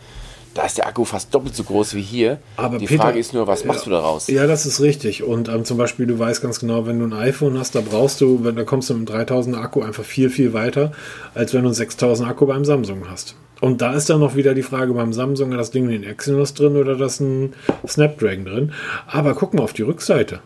[0.55, 2.39] da ist der Akku fast doppelt so groß wie hier.
[2.57, 4.27] Aber die Peter, Frage ist nur, was machst ja, du daraus?
[4.29, 5.23] Ja, das ist richtig.
[5.23, 8.21] Und ähm, zum Beispiel, du weißt ganz genau, wenn du ein iPhone hast, da brauchst
[8.21, 10.93] du, wenn da kommst du mit einem 3000er Akku einfach viel, viel weiter,
[11.35, 13.37] als wenn du einen 6000er Akku beim Samsung hast.
[13.61, 16.77] Und da ist dann noch wieder die Frage beim Samsung, das Ding den Exynos drin
[16.77, 17.55] oder das ein
[17.87, 18.73] Snapdragon drin.
[19.07, 20.41] Aber guck mal auf die Rückseite.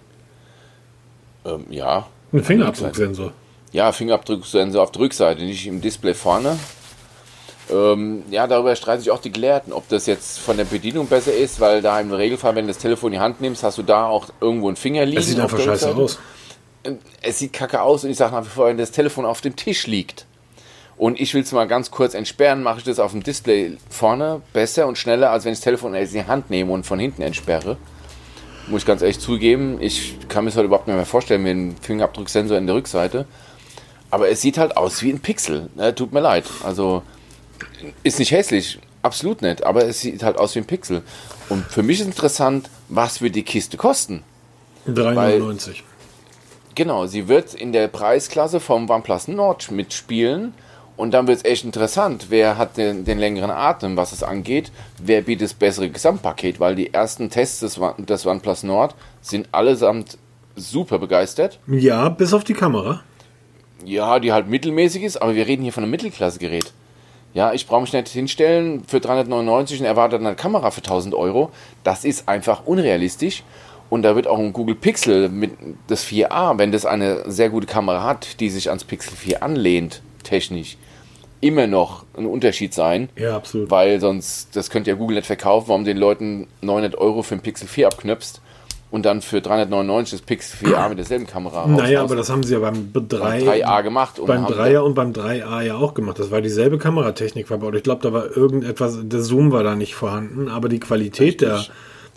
[1.46, 2.06] Ähm, ja.
[2.32, 3.32] Ein Fingerabdrucksensor.
[3.72, 6.58] Ja, Fingerabdrucksensor auf der Rückseite, nicht im Display vorne.
[7.70, 11.34] Ähm, ja, darüber streiten sich auch die Gelehrten, ob das jetzt von der Bedienung besser
[11.34, 13.82] ist, weil da im Regelfall, wenn du das Telefon in die Hand nimmst, hast du
[13.82, 15.18] da auch irgendwo einen Finger liegen.
[15.18, 16.18] Es sieht einfach scheiße aus.
[17.20, 19.56] Es sieht kacke aus und ich sage nach wie vor, wenn das Telefon auf dem
[19.56, 20.26] Tisch liegt
[20.98, 24.40] und ich will es mal ganz kurz entsperren, mache ich das auf dem Display vorne
[24.52, 27.22] besser und schneller, als wenn ich das Telefon in die Hand nehme und von hinten
[27.22, 27.76] entsperre.
[28.68, 31.50] Muss ich ganz ehrlich zugeben, ich kann mir das heute überhaupt nicht mehr vorstellen mit
[31.52, 33.26] einem Fingerabdrucksensor in der Rückseite.
[34.10, 35.68] Aber es sieht halt aus wie ein Pixel.
[35.74, 35.94] Ne?
[35.94, 36.44] Tut mir leid.
[36.62, 37.02] Also
[38.02, 41.02] ist nicht hässlich, absolut nicht, aber es sieht halt aus wie ein Pixel.
[41.48, 44.22] Und für mich ist interessant, was wird die Kiste kosten?
[44.88, 45.82] 3,99.
[46.74, 50.52] Genau, sie wird in der Preisklasse vom OnePlus Nord mitspielen.
[50.96, 54.72] Und dann wird es echt interessant, wer hat den, den, längeren Atem, was es angeht,
[54.98, 60.16] wer bietet das bessere Gesamtpaket, weil die ersten Tests des, des OnePlus Nord sind allesamt
[60.54, 61.60] super begeistert.
[61.66, 63.02] Ja, bis auf die Kamera.
[63.84, 66.72] Ja, die halt mittelmäßig ist, aber wir reden hier von einem Mittelklasse-Gerät.
[67.36, 71.50] Ja, ich brauche mich nicht hinstellen für 399 und erwarte eine Kamera für 1000 Euro.
[71.84, 73.42] Das ist einfach unrealistisch.
[73.90, 75.50] Und da wird auch ein Google Pixel mit
[75.86, 80.00] das 4a, wenn das eine sehr gute Kamera hat, die sich ans Pixel 4 anlehnt,
[80.22, 80.78] technisch,
[81.42, 83.10] immer noch ein Unterschied sein.
[83.16, 83.70] Ja, absolut.
[83.70, 87.42] Weil sonst, das könnte ja Google nicht verkaufen, warum den Leuten 900 Euro für ein
[87.42, 88.40] Pixel 4 abknöpfst
[88.96, 92.54] und dann für 399 das Pixel 4a mit derselben Kamera Naja, aber das haben sie
[92.54, 94.20] ja beim 3, 3a gemacht.
[94.26, 96.18] beim 3er und beim 3a ja auch gemacht.
[96.18, 97.74] Das war dieselbe Kameratechnik verbaut.
[97.76, 101.64] Ich glaube, da war irgendetwas, der Zoom war da nicht vorhanden, aber die Qualität der,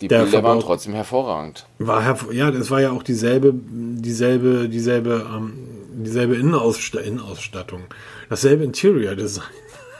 [0.00, 1.66] Die der Bilder waren trotzdem hervorragend.
[1.78, 5.52] war herv- ja, das war ja auch dieselbe, dieselbe, dieselbe, ähm,
[5.92, 7.82] dieselbe Innenausst Innenausstattung,
[8.30, 9.44] dasselbe Interior Design.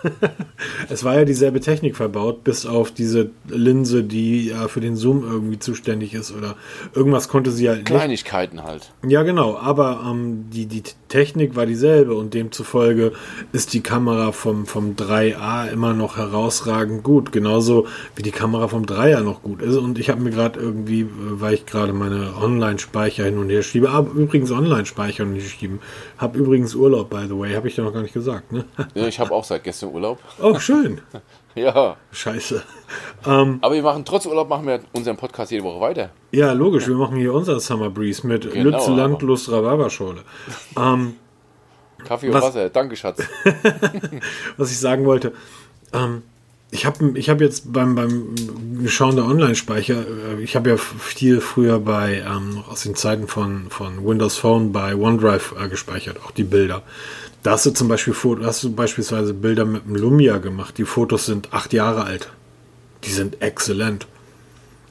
[0.88, 5.22] es war ja dieselbe Technik verbaut, bis auf diese Linse, die ja für den Zoom
[5.22, 6.56] irgendwie zuständig ist oder
[6.94, 7.86] irgendwas konnte sie halt nicht.
[7.86, 8.92] Kleinigkeiten halt.
[9.06, 13.12] Ja, genau, aber ähm, die, die Technik war dieselbe und demzufolge
[13.52, 17.86] ist die Kamera vom, vom 3A immer noch herausragend gut, genauso
[18.16, 19.76] wie die Kamera vom 3er noch gut ist.
[19.76, 23.62] Und ich habe mir gerade irgendwie, äh, weil ich gerade meine Online-Speicher hin und her
[23.62, 25.80] schiebe, aber übrigens Online-Speicher hin und her schieben,
[26.20, 28.64] habe übrigens Urlaub, by the way, habe ich dir noch gar nicht gesagt, ne?
[28.94, 30.18] Ja, ich habe auch seit gestern Urlaub.
[30.40, 31.00] Oh, schön.
[31.56, 32.62] Ja, Scheiße.
[33.24, 36.10] aber wir machen trotz Urlaub machen wir unseren Podcast jede Woche weiter.
[36.30, 40.20] Ja, logisch, wir machen hier unser Summer Breeze mit Genau, Lütze, Land, aber- Lust, Rhabarberschorle.
[40.78, 41.16] Ähm,
[42.06, 43.24] Kaffee und Was- Wasser, danke Schatz.
[44.56, 45.32] was ich sagen wollte,
[45.92, 46.22] ähm,
[46.70, 48.34] ich habe ich hab jetzt beim, beim
[48.86, 53.70] Schauen der Online-Speicher, äh, ich habe ja viel früher bei, ähm, aus den Zeiten von,
[53.70, 56.82] von Windows Phone bei OneDrive äh, gespeichert, auch die Bilder.
[57.42, 60.76] Da hast du zum Beispiel Foto, hast du beispielsweise Bilder mit dem Lumia gemacht.
[60.78, 62.30] Die Fotos sind acht Jahre alt.
[63.04, 64.06] Die sind exzellent.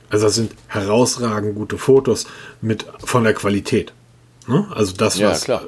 [0.10, 2.26] Also das sind herausragend gute Fotos
[2.62, 3.94] mit von der Qualität.
[4.50, 4.68] Ne?
[4.74, 5.62] Also das, Ja, was ne,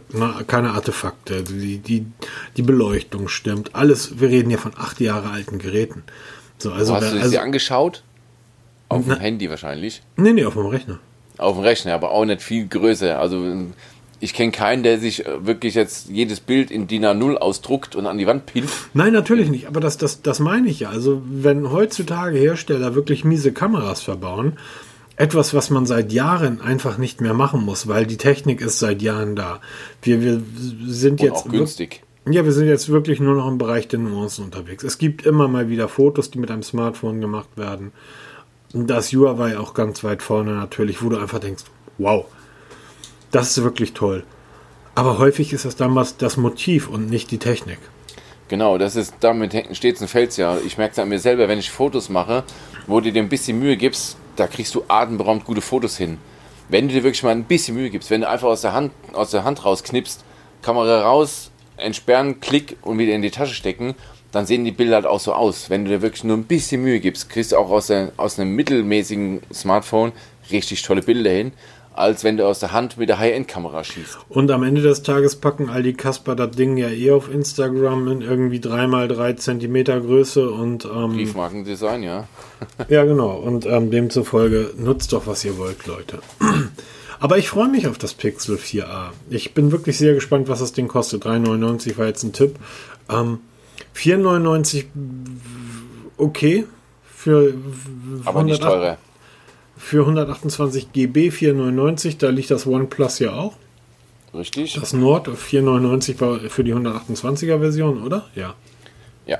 [0.47, 2.05] keine Artefakte, die, die,
[2.57, 3.75] die Beleuchtung stimmt.
[3.75, 6.03] Alles, wir reden hier von acht Jahre alten Geräten.
[6.57, 8.03] So, also, Hast wer- du sie also angeschaut?
[8.89, 10.01] Auf dem Handy wahrscheinlich.
[10.17, 10.99] nee, nee, auf dem Rechner.
[11.37, 13.19] Auf dem Rechner, aber auch nicht viel größer.
[13.19, 13.45] Also
[14.19, 18.05] ich kenne keinen, der sich äh, wirklich jetzt jedes Bild in DIN A0 ausdruckt und
[18.05, 18.69] an die Wand pinnt.
[18.93, 20.89] Nein, natürlich nicht, aber das, das, das meine ich ja.
[20.89, 24.57] Also, wenn heutzutage Hersteller wirklich miese Kameras verbauen,
[25.21, 29.03] etwas, was man seit Jahren einfach nicht mehr machen muss, weil die Technik ist seit
[29.03, 29.61] Jahren da.
[30.01, 30.41] Wir, wir
[30.87, 32.01] sind Und jetzt auch günstig.
[32.27, 34.83] Ja, wir sind jetzt wirklich nur noch im Bereich der Nuancen unterwegs.
[34.83, 37.91] Es gibt immer mal wieder Fotos, die mit einem Smartphone gemacht werden.
[38.73, 41.65] Und Das Huawei auch ganz weit vorne natürlich, wo du einfach denkst,
[41.99, 42.25] wow,
[43.29, 44.23] das ist wirklich toll.
[44.95, 47.79] Aber häufig ist das damals das Motiv und nicht die Technik.
[48.47, 50.57] Genau, das ist damit steht und fällt ja.
[50.65, 52.43] Ich merke es an mir selber, wenn ich Fotos mache,
[52.87, 56.17] wo du dir ein bisschen Mühe gibst, da kriegst du atemberaubend gute Fotos hin.
[56.69, 58.91] Wenn du dir wirklich mal ein bisschen Mühe gibst, wenn du einfach aus der Hand,
[59.13, 60.23] aus der Hand rausknipst,
[60.61, 63.95] Kamera raus, entsperren, Klick und wieder in die Tasche stecken,
[64.31, 65.69] dann sehen die Bilder halt auch so aus.
[65.69, 68.39] Wenn du dir wirklich nur ein bisschen Mühe gibst, kriegst du auch aus, der, aus
[68.39, 70.13] einem mittelmäßigen Smartphone
[70.51, 71.51] richtig tolle Bilder hin,
[71.93, 74.17] als wenn du aus der Hand mit der High-End-Kamera schießt.
[74.29, 78.07] Und am Ende des Tages packen all die Kasper das Ding ja eh auf Instagram
[78.07, 82.27] in irgendwie 3x3 Zentimeter Größe und ähm, Briefmarkendesign, ja.
[82.89, 83.31] Ja, genau.
[83.31, 86.19] Und ähm, demzufolge nutzt doch, was ihr wollt, Leute.
[87.19, 89.09] Aber ich freue mich auf das Pixel 4a.
[89.29, 91.25] Ich bin wirklich sehr gespannt, was das Ding kostet.
[91.25, 92.55] 3,99 war jetzt ein Tipp.
[93.09, 93.39] Ähm,
[93.95, 94.85] 4,99
[96.17, 96.65] okay.
[97.15, 97.53] Für,
[98.25, 98.97] Aber nicht 108 teurer.
[99.77, 102.17] Für 128 GB 4,99.
[102.19, 103.53] Da liegt das OnePlus ja auch.
[104.33, 104.75] Richtig?
[104.75, 108.27] Das Nord 4,99 war für die 128er Version, oder?
[108.35, 108.53] Ja.
[109.25, 109.39] Ja.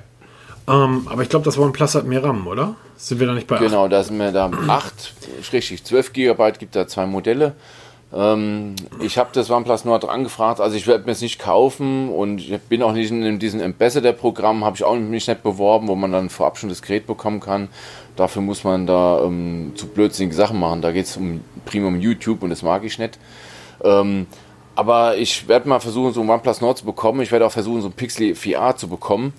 [0.67, 2.76] Ähm, aber ich glaube, das OnePlus hat mehr RAM, oder?
[2.98, 3.63] Sind wir da nicht bei acht?
[3.63, 5.13] Genau, da sind wir da 8,
[5.54, 7.56] richtig, 12 GB gibt da zwei Modelle.
[8.13, 12.41] Ähm, ich habe das OnePlus Nord angefragt, also ich werde mir es nicht kaufen und
[12.41, 16.12] ich bin auch nicht in diesem Ambassador-Programm, habe ich auch mich nicht beworben, wo man
[16.12, 17.69] dann vorab schon das Gerät bekommen kann.
[18.17, 20.82] Dafür muss man da ähm, zu blödsinnige Sachen machen.
[20.82, 23.17] Da geht es um, prima um YouTube und das mag ich nicht.
[23.84, 24.28] Ähm,
[24.76, 27.21] aber ich werde mal versuchen, so ein OnePlus Nord zu bekommen.
[27.21, 29.34] Ich werde auch versuchen, so ein Pixel 4a zu bekommen.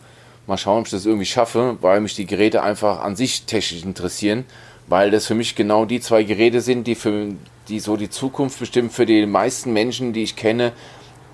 [0.46, 3.85] Mal schauen, ob ich das irgendwie schaffe, weil mich die Geräte einfach an sich technisch
[3.85, 4.44] interessieren.
[4.88, 7.28] Weil das für mich genau die zwei Geräte sind, die, für,
[7.68, 10.72] die so die Zukunft bestimmen für die meisten Menschen, die ich kenne,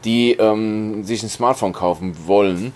[0.05, 2.73] die ähm, sich ein Smartphone kaufen wollen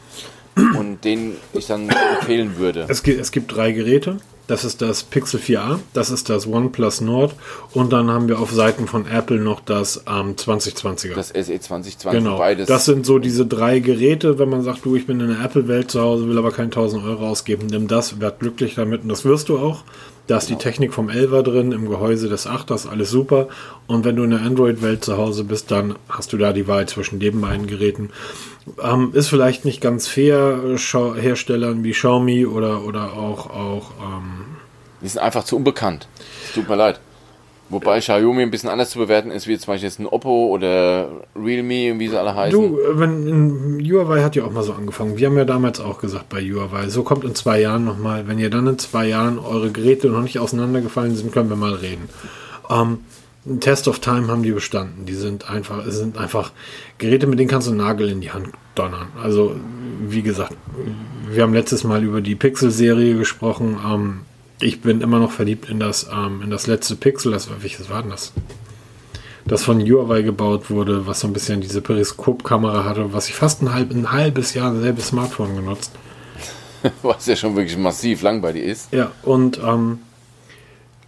[0.57, 2.87] und denen ich dann empfehlen würde.
[2.89, 4.19] Es gibt, es gibt drei Geräte.
[4.49, 7.35] Das ist das Pixel 4a, das ist das OnePlus Nord
[7.73, 11.15] und dann haben wir auf Seiten von Apple noch das ähm, 2020er.
[11.15, 12.39] Das SE 2020, genau.
[12.39, 12.67] beides.
[12.67, 15.93] Das sind so diese drei Geräte, wenn man sagt, du, ich bin in der Apple-Welt
[15.93, 19.25] zu Hause, will aber keine 1000 Euro ausgeben, nimm das, werd glücklich damit und das
[19.25, 19.85] wirst du auch.
[20.29, 23.49] Da ist die Technik vom 11er drin, im Gehäuse des 8ers, alles super.
[23.89, 26.87] Und wenn du in der Android-Welt zu Hause bist, dann hast du da die Wahl
[26.89, 28.11] zwischen den beiden Geräten.
[28.83, 34.45] Ähm, ist vielleicht nicht ganz fair, Schau- Herstellern wie Xiaomi oder, oder auch, auch ähm,
[35.03, 36.07] die sind einfach zu unbekannt.
[36.47, 37.01] Es tut mir leid.
[37.73, 41.09] Wobei Xiaomi ein bisschen anders zu bewerten ist, wie zum Beispiel jetzt ein Oppo oder
[41.35, 42.53] Realme, wie sie alle heißen.
[42.53, 45.17] Du, wenn Huawei hat ja auch mal so angefangen.
[45.17, 48.29] Wir haben ja damals auch gesagt bei Huawei, so kommt in zwei Jahren nochmal.
[48.29, 51.73] Wenn ihr dann in zwei Jahren eure Geräte noch nicht auseinandergefallen sind, können wir mal
[51.73, 52.11] reden.
[52.69, 52.99] Ähm,
[53.47, 55.07] ein Test of Time haben die bestanden.
[55.07, 56.53] Die sind einfach, sind einfach
[56.99, 59.09] Geräte, mit denen kannst du einen Nagel in die Hand donnern.
[59.23, 59.57] Also,
[60.07, 60.55] wie gesagt,
[61.31, 63.79] wir haben letztes Mal über die Pixel-Serie gesprochen.
[63.85, 64.21] Ähm,
[64.63, 67.33] ich bin immer noch verliebt in das, ähm, in das letzte Pixel.
[67.33, 68.33] Das, welches war denn das?
[69.45, 73.61] Das von Huawei gebaut wurde, was so ein bisschen diese Periskopkamera hatte, was ich fast
[73.63, 75.93] ein, halb, ein halbes Jahr selbe Smartphone genutzt.
[77.03, 78.93] was ja schon wirklich massiv lang bei dir ist.
[78.93, 79.99] Ja, und ähm,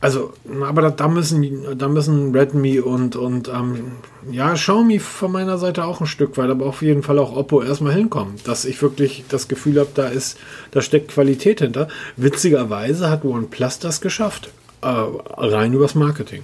[0.04, 3.92] also, aber da, da, müssen, da müssen Redmi und, und ähm,
[4.30, 7.62] ja, Xiaomi von meiner Seite auch ein Stück weit, aber auf jeden Fall auch Oppo
[7.62, 10.36] erstmal hinkommen, dass ich wirklich das Gefühl habe, da ist,
[10.72, 11.88] da steckt Qualität hinter.
[12.18, 14.50] Witzigerweise hat OnePlus das geschafft,
[14.82, 16.42] äh, rein übers Marketing.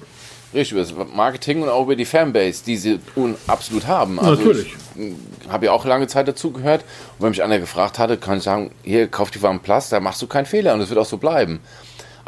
[0.54, 2.98] Richtig, über das Marketing und auch über die Fanbase, die sie
[3.46, 4.18] absolut haben.
[4.18, 4.74] Also Natürlich.
[4.96, 6.80] Ich habe ja auch lange Zeit dazu gehört.
[7.18, 10.22] Und wenn mich einer gefragt hatte, kann ich sagen, hier, kauf die OnePlus, da machst
[10.22, 11.60] du keinen Fehler und es wird auch so bleiben.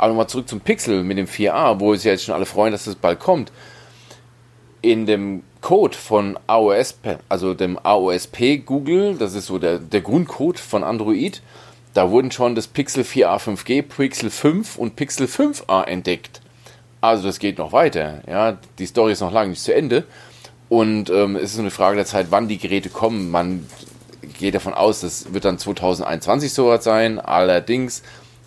[0.02, 2.86] Aber nochmal zurück zum Pixel mit dem 4a, wo sich jetzt schon alle freuen, dass
[2.86, 3.52] das bald kommt.
[4.80, 10.58] In dem Code von AOS, also dem AOSP Google, das ist so der, der Grundcode
[10.58, 11.40] von Android,
[11.94, 16.40] da wurden schon das Pixel 4a 5G, Pixel 5 und Pixel 5a entdeckt.
[17.00, 18.22] Also das geht noch weiter.
[18.28, 20.02] Ja, die Story ist noch lange nicht zu Ende.
[20.68, 23.30] Und ähm, es ist eine Frage der Zeit, wann die Geräte kommen.
[23.30, 23.68] Man
[24.36, 27.20] geht davon aus, das wird dann 2021 soweit sein.
[27.20, 28.02] Allerdings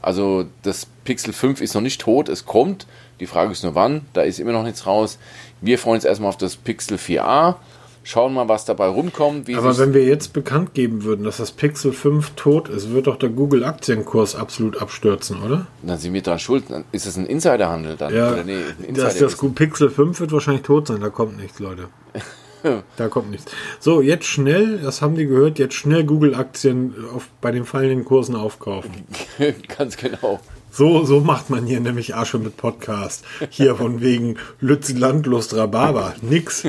[0.06, 2.86] also das Pixel 5 ist noch nicht tot, es kommt.
[3.20, 5.18] Die Frage ist nur wann, da ist immer noch nichts raus.
[5.62, 7.56] Wir freuen uns erstmal auf das Pixel 4a.
[8.04, 9.50] Schauen mal, was dabei rumkommt.
[9.56, 13.18] Aber wenn wir jetzt bekannt geben würden, dass das Pixel 5 tot ist, wird doch
[13.18, 15.66] der Google-Aktienkurs absolut abstürzen, oder?
[15.82, 16.66] Dann sind wir dran schuld.
[16.92, 18.14] Ist das ein Insiderhandel dann?
[18.14, 21.88] Ja, nee, Insider das, das Pixel 5 wird wahrscheinlich tot sein, da kommt nichts, Leute.
[22.98, 23.52] da kommt nichts.
[23.80, 26.96] So, jetzt schnell, das haben die gehört, jetzt schnell Google-Aktien
[27.42, 28.92] bei den fallenden Kursen aufkaufen.
[29.78, 30.40] Ganz genau.
[30.72, 33.24] So, so macht man hier nämlich Asche mit Podcast.
[33.50, 36.16] Hier von wegen Lützi Landlust Rhabarber.
[36.22, 36.64] Nix.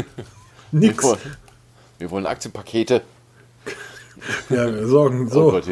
[0.71, 1.03] Nix.
[1.03, 1.19] Wir wollen,
[1.99, 3.03] wir wollen Aktienpakete.
[4.49, 5.49] Ja, wir sorgen so.
[5.49, 5.65] Oh Gott,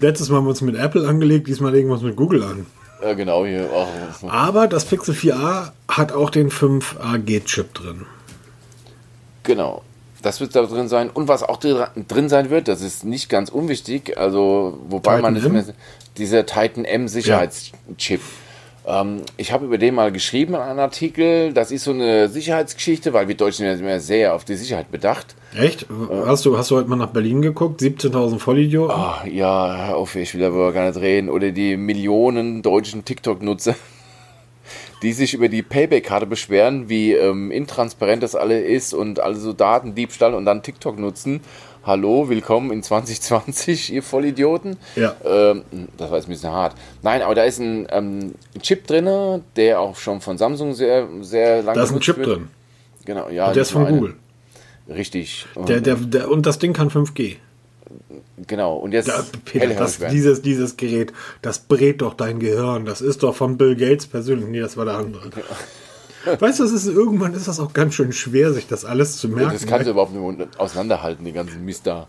[0.00, 2.66] Letztes Mal haben wir uns mit Apple angelegt, diesmal legen wir uns mit Google an.
[3.02, 3.44] Ja, genau.
[3.44, 3.68] Hier.
[3.72, 3.88] auch.
[4.30, 8.06] Aber das Pixel 4a hat auch den 5AG-Chip drin.
[9.42, 9.82] Genau.
[10.22, 11.10] Das wird da drin sein.
[11.10, 15.34] Und was auch drin sein wird, das ist nicht ganz unwichtig, also wobei Titan man
[15.34, 15.64] nicht mehr,
[16.16, 18.20] dieser Titan M Sicherheitschip.
[18.20, 18.20] Ja.
[18.84, 21.52] Ähm, ich habe über den mal geschrieben in einem Artikel.
[21.52, 25.34] Das ist so eine Sicherheitsgeschichte, weil wir Deutschen sind ja sehr auf die Sicherheit bedacht.
[25.56, 25.86] Echt?
[26.26, 27.80] Hast du, hast du heute mal nach Berlin geguckt?
[27.80, 28.96] 17.000 Vollidioten?
[28.96, 31.28] Oh, ja, auf, ich will aber gar nicht reden.
[31.28, 33.74] Oder die Millionen deutschen TikTok-Nutzer
[35.02, 39.52] die sich über die Payback-Karte beschweren, wie ähm, intransparent das alle ist und alle so
[39.52, 41.40] Datendiebstahl und dann TikTok nutzen.
[41.84, 44.76] Hallo, willkommen in 2020, ihr Vollidioten.
[44.94, 45.16] Ja.
[45.24, 45.64] Ähm,
[45.96, 46.76] das war jetzt ein bisschen hart.
[47.02, 51.62] Nein, aber da ist ein ähm, Chip drin, der auch schon von Samsung sehr, sehr
[51.62, 52.28] lange Da ist ein Chip wird.
[52.28, 52.48] drin.
[53.04, 53.48] Genau, ja.
[53.48, 53.88] Und der ist von.
[53.88, 54.14] Google.
[54.88, 55.46] Richtig.
[55.56, 57.36] Der, der, der, und das Ding kann 5G.
[58.46, 59.08] Genau, und jetzt.
[59.08, 62.84] Ja, Peter, das, dieses, dieses Gerät, das brät doch dein Gehirn.
[62.84, 64.48] Das ist doch von Bill Gates persönlich.
[64.48, 65.30] Nee, das war der andere.
[66.24, 66.40] Ja.
[66.40, 69.52] Weißt du, ist, irgendwann ist das auch ganz schön schwer, sich das alles zu merken.
[69.52, 72.06] Das kannst du überhaupt nicht auseinanderhalten, die ganzen Mist da.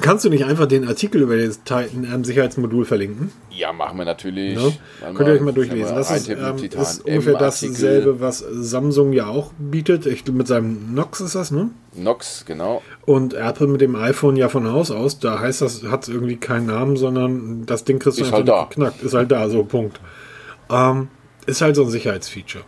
[0.00, 3.30] Kannst du nicht einfach den Artikel über das Titan-Sicherheitsmodul verlinken?
[3.50, 4.56] Ja, machen wir natürlich.
[4.56, 4.72] No?
[5.14, 5.94] Könnt ihr euch mal durchlesen.
[5.94, 10.06] Das ist, ähm, ist ungefähr dasselbe, was Samsung ja auch bietet.
[10.06, 11.70] Ich, mit seinem Nox ist das, ne?
[11.94, 12.82] Nox, genau.
[13.04, 15.20] Und Apple mit dem iPhone ja von Haus aus.
[15.20, 18.48] Da heißt das, hat es irgendwie keinen Namen, sondern das Ding kriegst du ist halt
[18.48, 18.64] da.
[18.64, 19.02] geknackt.
[19.04, 20.00] Ist halt da, so, Punkt.
[20.68, 21.08] Ähm,
[21.46, 22.64] ist halt so ein Sicherheitsfeature.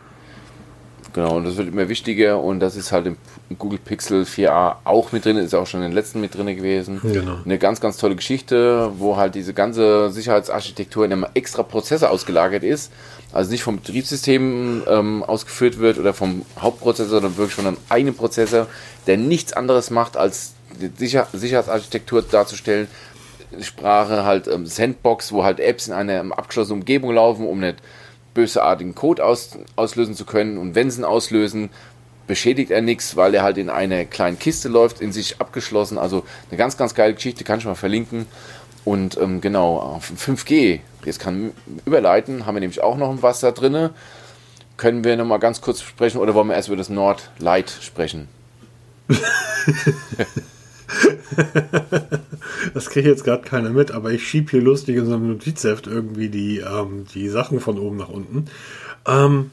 [1.15, 3.17] Genau, und das wird immer wichtiger und das ist halt im
[3.57, 7.01] Google Pixel 4a auch mit drin, ist auch schon in den letzten mit drin gewesen.
[7.03, 7.39] Genau.
[7.45, 12.63] Eine ganz, ganz tolle Geschichte, wo halt diese ganze Sicherheitsarchitektur in einem extra Prozessor ausgelagert
[12.63, 12.93] ist.
[13.33, 18.15] Also nicht vom Betriebssystem ähm, ausgeführt wird oder vom Hauptprozessor, sondern wirklich von einem eigenen
[18.15, 18.67] Prozessor,
[19.07, 22.89] der nichts anderes macht, als die Sicher Sicherheitsarchitektur darzustellen.
[23.61, 27.77] Sprache halt ähm, Sandbox, wo halt Apps in einer abgeschlossenen Umgebung laufen, um nicht
[28.35, 30.59] bösartigen Code aus, auslösen zu können.
[30.59, 31.71] Und wenn sie ihn auslösen,
[32.29, 35.99] beschädigt er nichts, weil er halt in eine kleine Kiste läuft, in sich abgeschlossen.
[35.99, 38.27] Also eine ganz, ganz geile Geschichte, kann ich mal verlinken.
[38.85, 41.53] Und ähm, genau, 5G, jetzt kann
[41.85, 43.91] überleiten, haben wir nämlich auch noch was da drin.
[44.77, 48.29] Können wir nochmal ganz kurz sprechen oder wollen wir erst über das Nordlight sprechen?
[52.75, 55.29] das kriege ich jetzt gerade keiner mit, aber ich schiebe hier lustig in so einem
[55.29, 58.47] Notizheft irgendwie die, ähm, die Sachen von oben nach unten.
[59.07, 59.51] Ähm,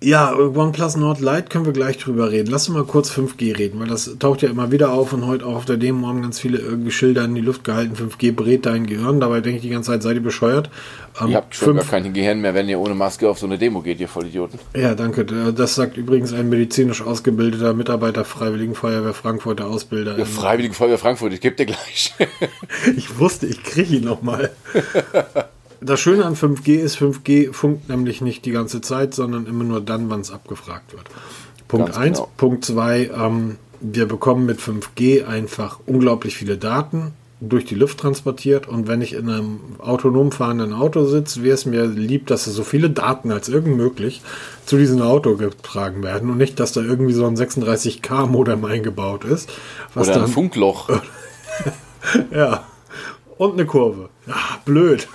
[0.00, 2.52] Ja, OnePlus Nord Lite können wir gleich drüber reden.
[2.52, 5.44] Lass uns mal kurz 5G reden, weil das taucht ja immer wieder auf und heute
[5.44, 7.96] auch auf der Demo haben ganz viele irgendwie Schilder in die Luft gehalten.
[7.96, 9.18] 5G brät dein Gehirn.
[9.18, 10.70] Dabei denke ich die ganze Zeit, seid ihr bescheuert.
[11.20, 13.58] Ähm, ihr habt schon gar kein Gehirn mehr, wenn ihr ohne Maske auf so eine
[13.58, 14.60] Demo geht, ihr Vollidioten.
[14.76, 15.24] Ja, danke.
[15.24, 20.16] Das sagt übrigens ein medizinisch ausgebildeter Mitarbeiter Freiwilligen Feuerwehr Frankfurt, der Ausbilder.
[20.16, 22.14] Ja, Freiwilligen Feuerwehr Frankfurt, ich gebe dir gleich.
[22.96, 24.52] ich wusste, ich kriege ihn nochmal.
[25.80, 29.80] Das Schöne an 5G ist, 5G funkt nämlich nicht die ganze Zeit, sondern immer nur
[29.80, 31.06] dann, wann es abgefragt wird.
[31.68, 32.18] Punkt 1.
[32.18, 32.30] Genau.
[32.36, 38.66] Punkt 2, ähm, wir bekommen mit 5G einfach unglaublich viele Daten durch die Luft transportiert
[38.66, 42.64] und wenn ich in einem autonom fahrenden Auto sitze, wäre es mir lieb, dass so
[42.64, 44.22] viele Daten als irgend möglich
[44.66, 49.50] zu diesem Auto getragen werden und nicht, dass da irgendwie so ein 36K-Modem eingebaut ist.
[49.94, 50.88] Was Oder ein Funkloch.
[52.32, 52.64] ja.
[53.36, 54.08] Und eine Kurve.
[54.26, 55.06] Ja, blöd.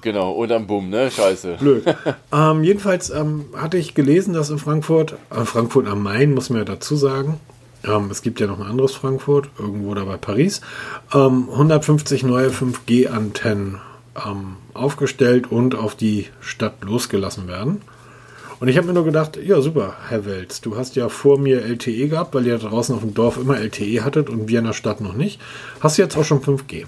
[0.00, 1.10] Genau, und am Bumm, ne?
[1.10, 1.56] Scheiße.
[1.58, 1.84] Blöd.
[2.32, 6.60] ähm, jedenfalls ähm, hatte ich gelesen, dass in Frankfurt, äh, Frankfurt am Main, muss man
[6.60, 7.40] ja dazu sagen,
[7.84, 10.60] ähm, es gibt ja noch ein anderes Frankfurt, irgendwo da bei Paris,
[11.10, 13.80] 150 ähm, neue 5G-Antennen
[14.26, 17.82] ähm, aufgestellt und auf die Stadt losgelassen werden.
[18.60, 21.62] Und ich habe mir nur gedacht, ja super, Herr Welz, du hast ja vor mir
[21.62, 24.72] LTE gehabt, weil ihr draußen auf dem Dorf immer LTE hattet und wir in der
[24.72, 25.40] Stadt noch nicht.
[25.80, 26.86] Hast du jetzt auch schon 5G?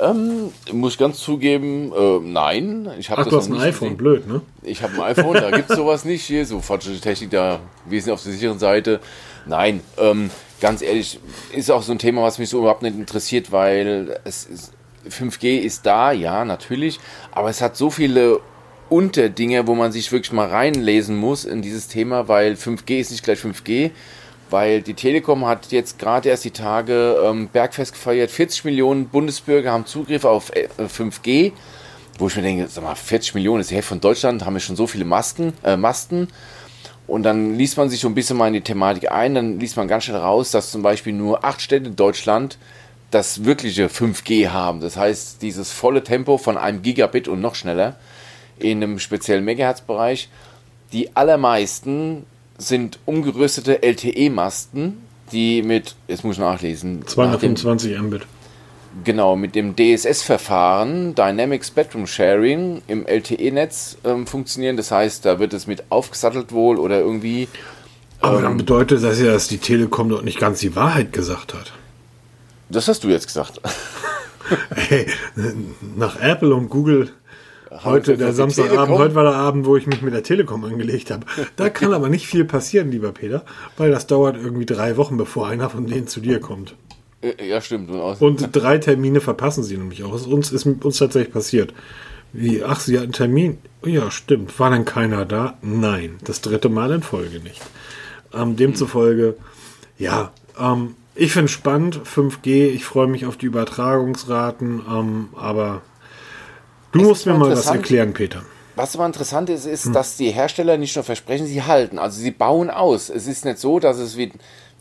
[0.00, 2.88] Ähm, muss ich ganz zugeben, äh, nein.
[2.98, 3.96] Ich Ach, du hast ein iPhone, gesehen.
[3.96, 4.40] blöd, ne?
[4.62, 8.00] Ich habe ein iPhone, da gibt es sowas nicht hier, so fortschrittliche Technik, da wir
[8.00, 9.00] sind auf der sicheren Seite.
[9.46, 10.30] Nein, ähm,
[10.60, 11.18] ganz ehrlich,
[11.52, 14.72] ist auch so ein Thema, was mich so überhaupt nicht interessiert, weil es ist,
[15.08, 17.00] 5G ist da, ja, natürlich,
[17.32, 18.40] aber es hat so viele
[18.90, 23.24] Unterdinge, wo man sich wirklich mal reinlesen muss in dieses Thema, weil 5G ist nicht
[23.24, 23.90] gleich 5G
[24.50, 28.30] weil die Telekom hat jetzt gerade erst die Tage ähm, Bergfest gefeiert.
[28.30, 31.52] 40 Millionen Bundesbürger haben Zugriff auf äh, 5G.
[32.18, 34.60] Wo ich mir denke, sag mal, 40 Millionen ist die Hälfte von Deutschland, haben wir
[34.60, 36.28] schon so viele Masken, äh, Masten.
[37.06, 39.76] Und dann liest man sich so ein bisschen mal in die Thematik ein, dann liest
[39.76, 42.58] man ganz schnell raus, dass zum Beispiel nur acht Städte in Deutschland
[43.10, 44.80] das wirkliche 5G haben.
[44.80, 47.96] Das heißt, dieses volle Tempo von einem Gigabit und noch schneller
[48.58, 50.28] in einem speziellen Megahertz-Bereich.
[50.92, 52.26] Die allermeisten
[52.60, 54.98] sind umgerüstete LTE-Masten,
[55.32, 58.26] die mit, jetzt muss ich nachlesen, 225 nach Mbit.
[59.04, 64.76] Genau, mit dem DSS-Verfahren, Dynamic Spectrum Sharing, im LTE-Netz ähm, funktionieren.
[64.76, 67.46] Das heißt, da wird es mit aufgesattelt wohl oder irgendwie.
[68.20, 71.54] Aber ähm, dann bedeutet das ja, dass die Telekom dort nicht ganz die Wahrheit gesagt
[71.54, 71.72] hat.
[72.68, 73.60] Das hast du jetzt gesagt.
[74.74, 75.06] hey,
[75.96, 77.12] nach Apple und Google
[77.70, 81.24] Heute, der Samstagabend, heute war der Abend, wo ich mich mit der Telekom angelegt habe.
[81.54, 83.44] Da kann aber nicht viel passieren, lieber Peter,
[83.76, 86.74] weil das dauert irgendwie drei Wochen, bevor einer von denen zu dir kommt.
[87.22, 87.90] Äh, ja, stimmt.
[87.90, 90.26] Und, und drei Termine verpassen sie nämlich auch.
[90.26, 91.72] Uns, ist uns tatsächlich passiert.
[92.32, 93.58] Wie, ach, sie hatten einen Termin?
[93.84, 94.58] Ja, stimmt.
[94.58, 95.56] War dann keiner da?
[95.62, 96.16] Nein.
[96.24, 97.60] Das dritte Mal in Folge nicht.
[98.32, 99.36] Ähm, demzufolge,
[99.98, 105.82] ja, ähm, ich finde spannend, 5G, ich freue mich auf die Übertragungsraten, ähm, aber
[106.92, 108.42] Du es musst mir mal was erklären, Peter.
[108.76, 109.92] Was aber interessant ist, ist, hm.
[109.92, 111.98] dass die Hersteller nicht nur versprechen, sie halten.
[111.98, 113.10] Also sie bauen aus.
[113.10, 114.32] Es ist nicht so, dass es wie.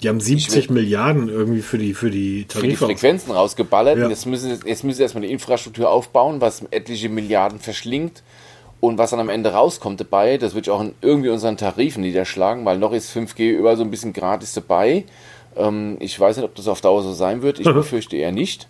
[0.01, 2.61] Die haben 70 Milliarden irgendwie für die, für die Tarife.
[2.61, 3.97] Für die Frequenzen rausgeballert.
[3.97, 4.07] Ja.
[4.07, 8.23] Jetzt, müssen, jetzt müssen sie erstmal die Infrastruktur aufbauen, was etliche Milliarden verschlingt.
[8.79, 12.63] Und was dann am Ende rauskommt dabei, das wird auch in irgendwie unseren Tarifen niederschlagen,
[12.63, 15.03] weil noch ist 5G überall so ein bisschen gratis dabei.
[15.57, 17.59] Ähm, ich weiß nicht, ob das auf Dauer so sein wird.
[17.59, 18.69] Ich befürchte eher nicht.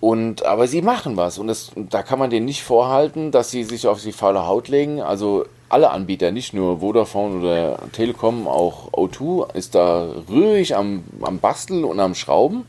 [0.00, 3.64] Und, aber sie machen was und das, da kann man denen nicht vorhalten, dass sie
[3.64, 5.02] sich auf die faule Haut legen.
[5.02, 11.38] Also alle Anbieter, nicht nur Vodafone oder Telekom, auch O2 ist da ruhig am, am
[11.38, 12.64] Basteln und am Schrauben.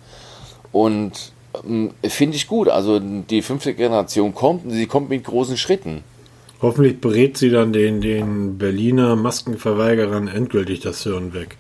[0.74, 1.32] Und
[1.66, 2.68] ähm, finde ich gut.
[2.68, 6.04] Also die fünfte Generation kommt und sie kommt mit großen Schritten.
[6.62, 11.58] Hoffentlich berät sie dann den, den Berliner Maskenverweigerern endgültig das Hirn weg.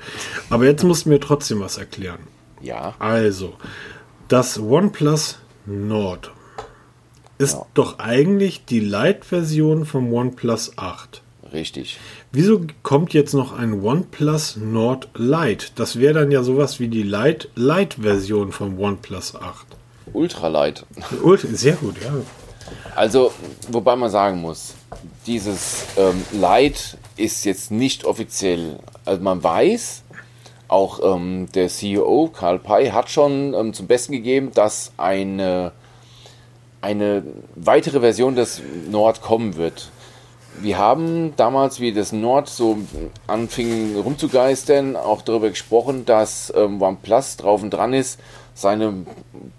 [0.50, 2.20] Aber jetzt musst du mir trotzdem was erklären.
[2.62, 2.94] Ja.
[3.00, 3.54] Also,
[4.28, 5.40] das OnePlus
[5.72, 6.32] Nord
[7.42, 7.66] ist ja.
[7.74, 11.22] doch eigentlich die Lite-Version vom OnePlus 8.
[11.52, 12.00] Richtig.
[12.32, 15.68] Wieso kommt jetzt noch ein OnePlus Nord Lite?
[15.76, 19.66] Das wäre dann ja sowas wie die Lite Lite-Version vom OnePlus 8.
[20.14, 20.84] Ultra Lite.
[21.24, 22.14] Ultra, sehr gut, ja.
[22.96, 23.34] Also,
[23.70, 24.76] wobei man sagen muss,
[25.26, 28.80] dieses ähm, Lite ist jetzt nicht offiziell.
[29.04, 30.04] Also man weiß,
[30.72, 35.74] auch ähm, der CEO Karl Pei hat schon ähm, zum Besten gegeben, dass eine,
[36.80, 37.24] eine
[37.56, 39.92] weitere Version des Nord kommen wird.
[40.60, 42.78] Wir haben damals, wie das Nord so
[43.28, 48.20] anfing rumzugeistern, auch darüber gesprochen, dass ähm, OnePlus drauf und dran ist,
[48.54, 49.06] seine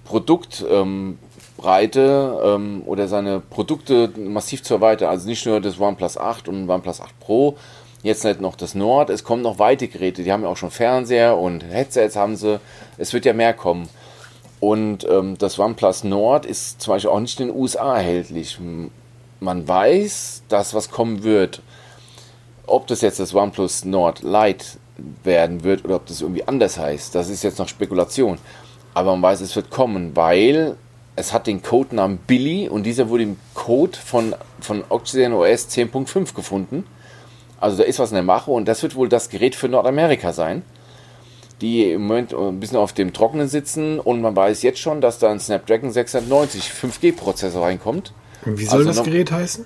[0.04, 5.08] Produktbreite ähm, oder seine Produkte massiv zu erweitern.
[5.08, 7.56] Also nicht nur das OnePlus 8 und OnePlus 8 Pro,
[8.02, 10.24] Jetzt nicht noch das Nord, es kommen noch weitere Geräte.
[10.24, 12.60] Die haben ja auch schon Fernseher und Headsets haben sie.
[12.98, 13.88] Es wird ja mehr kommen.
[14.58, 18.58] Und ähm, das OnePlus Nord ist zum Beispiel auch nicht in den USA erhältlich.
[19.40, 21.62] Man weiß, dass was kommen wird.
[22.66, 24.66] Ob das jetzt das OnePlus Nord Lite
[25.24, 28.38] werden wird oder ob das irgendwie anders heißt, das ist jetzt noch Spekulation.
[28.94, 30.76] Aber man weiß, es wird kommen, weil
[31.16, 36.34] es hat den Codenamen Billy und dieser wurde im Code von, von Oxygen OS 10.5
[36.34, 36.84] gefunden.
[37.62, 40.32] Also da ist was in der Mache und das wird wohl das Gerät für Nordamerika
[40.32, 40.62] sein,
[41.60, 45.20] die im Moment ein bisschen auf dem Trockenen sitzen und man weiß jetzt schon, dass
[45.20, 48.14] da ein Snapdragon 690 5G-Prozessor reinkommt.
[48.44, 49.64] Und wie soll also das noch, Gerät heißen?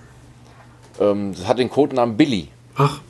[1.00, 2.48] Ähm, das hat den Codenamen Billy.
[2.76, 3.00] Ach.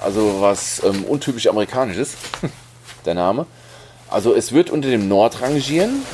[0.00, 2.16] Also was ähm, untypisch amerikanisches,
[3.04, 3.46] der Name.
[4.08, 6.04] Also es wird unter dem Nord rangieren.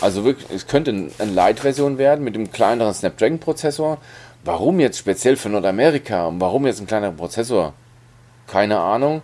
[0.00, 3.98] Also wirklich, es könnte eine Light-Version werden mit dem kleineren Snapdragon-Prozessor.
[4.42, 7.74] Warum jetzt speziell für Nordamerika und warum jetzt ein kleinerer Prozessor?
[8.46, 9.20] Keine Ahnung.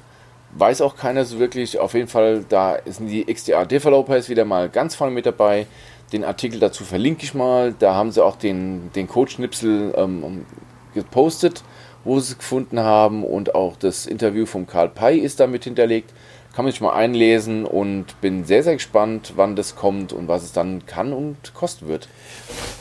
[0.53, 1.79] Weiß auch keiner so wirklich.
[1.79, 5.67] Auf jeden Fall, da sind die XDR-Developers wieder mal ganz vorne mit dabei.
[6.13, 7.75] Den Artikel dazu verlinke ich mal.
[7.79, 10.45] Da haben sie auch den, den Code-Schnipsel ähm,
[10.93, 11.65] gepostet,
[12.05, 13.25] wo sie es gefunden haben.
[13.25, 16.13] Und auch das Interview von Karl Pei ist damit hinterlegt
[16.57, 20.43] kann man sich mal einlesen und bin sehr, sehr gespannt, wann das kommt und was
[20.43, 22.09] es dann kann und kosten wird.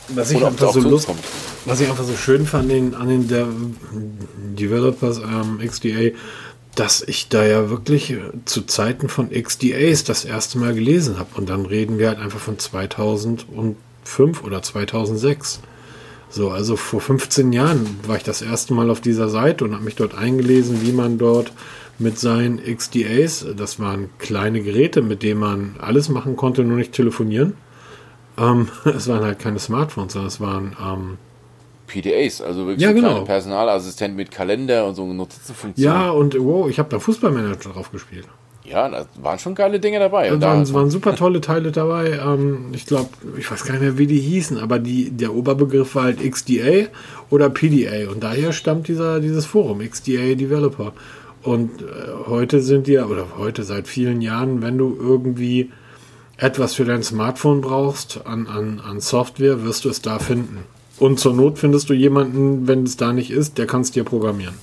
[0.08, 1.10] Was ich, einfach so Lust,
[1.66, 3.46] was ich einfach so schön fand an den, an den De
[4.70, 6.16] Developers ähm, XDA,
[6.76, 8.16] dass ich da ja wirklich
[8.46, 11.36] zu Zeiten von XDAs das erste Mal gelesen habe.
[11.36, 15.60] Und dann reden wir halt einfach von 2005 oder 2006.
[16.30, 19.84] So, also vor 15 Jahren war ich das erste Mal auf dieser Seite und habe
[19.84, 21.52] mich dort eingelesen, wie man dort
[21.98, 23.46] mit seinen XDAs.
[23.56, 27.54] Das waren kleine Geräte, mit denen man alles machen konnte, nur nicht telefonieren.
[28.38, 31.18] Ähm, es waren halt keine Smartphones, sondern es waren ähm,
[31.88, 33.10] PDAs, also wirklich ja, so genau.
[33.10, 35.86] kleine Personalassistent mit Kalender und so Notizenfunktion.
[35.86, 38.28] Ja, und wow, ich habe da Fußballmanager drauf gespielt.
[38.70, 40.30] Ja, da waren schon geile Dinge dabei.
[40.30, 42.20] Da waren, waren super tolle Teile dabei.
[42.20, 45.96] Ähm, ich glaube, ich weiß gar nicht mehr, wie die hießen, aber die, der Oberbegriff
[45.96, 46.88] war halt XDA
[47.30, 48.10] oder PDA.
[48.10, 50.94] Und daher stammt dieser, dieses Forum, XDA Developer.
[51.44, 51.86] Und äh,
[52.28, 55.72] heute sind die, oder heute seit vielen Jahren, wenn du irgendwie
[56.38, 60.60] etwas für dein Smartphone brauchst an, an, an Software, wirst du es da finden.
[60.98, 64.04] Und zur Not findest du jemanden, wenn es da nicht ist, der kann es dir
[64.04, 64.56] programmieren.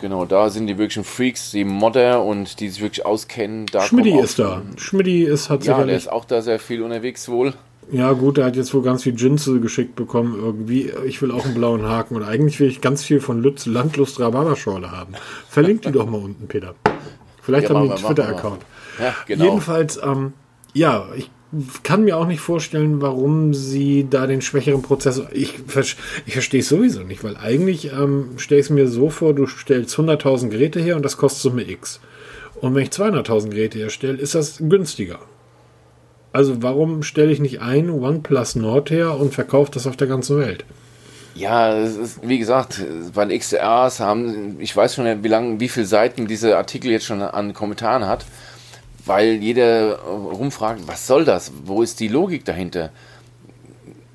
[0.00, 3.66] Genau, da sind die wirklichen Freaks, die Modder und die sich wirklich auskennen.
[3.66, 4.62] Da Schmidti ist da.
[4.76, 7.54] Schmidti ist hat Ja, der ist auch da sehr viel unterwegs wohl.
[7.90, 10.92] Ja, gut, er hat jetzt wohl ganz viel Jinse geschickt bekommen irgendwie.
[11.06, 14.18] Ich will auch einen blauen Haken und eigentlich will ich ganz viel von Lutz Landlust
[14.18, 15.14] Rhabarberschorle haben.
[15.48, 16.74] Verlinkt die doch mal unten, Peter.
[17.42, 18.62] Vielleicht ja, haben die einen Twitter-Account.
[19.00, 19.44] Ja, genau.
[19.44, 20.32] Jedenfalls, ähm,
[20.72, 21.30] ja, ich
[21.82, 25.28] kann mir auch nicht vorstellen, warum sie da den schwächeren Prozessor.
[25.32, 25.54] Ich,
[26.26, 29.46] ich verstehe es sowieso nicht, weil eigentlich ähm, stelle ich es mir so vor, du
[29.46, 32.00] stellst 100.000 Geräte her und das kostet Summe X.
[32.60, 35.18] Und wenn ich 200.000 Geräte herstelle, ist das günstiger.
[36.32, 40.38] Also warum stelle ich nicht ein OnePlus Nord her und verkaufe das auf der ganzen
[40.38, 40.64] Welt?
[41.34, 42.82] Ja, ist, wie gesagt,
[43.14, 47.04] bei den XDRs haben, ich weiß schon, wie lange, wie viele Seiten dieser Artikel jetzt
[47.04, 48.24] schon an Kommentaren hat,
[49.06, 51.52] weil jeder rumfragt, was soll das?
[51.64, 52.90] Wo ist die Logik dahinter?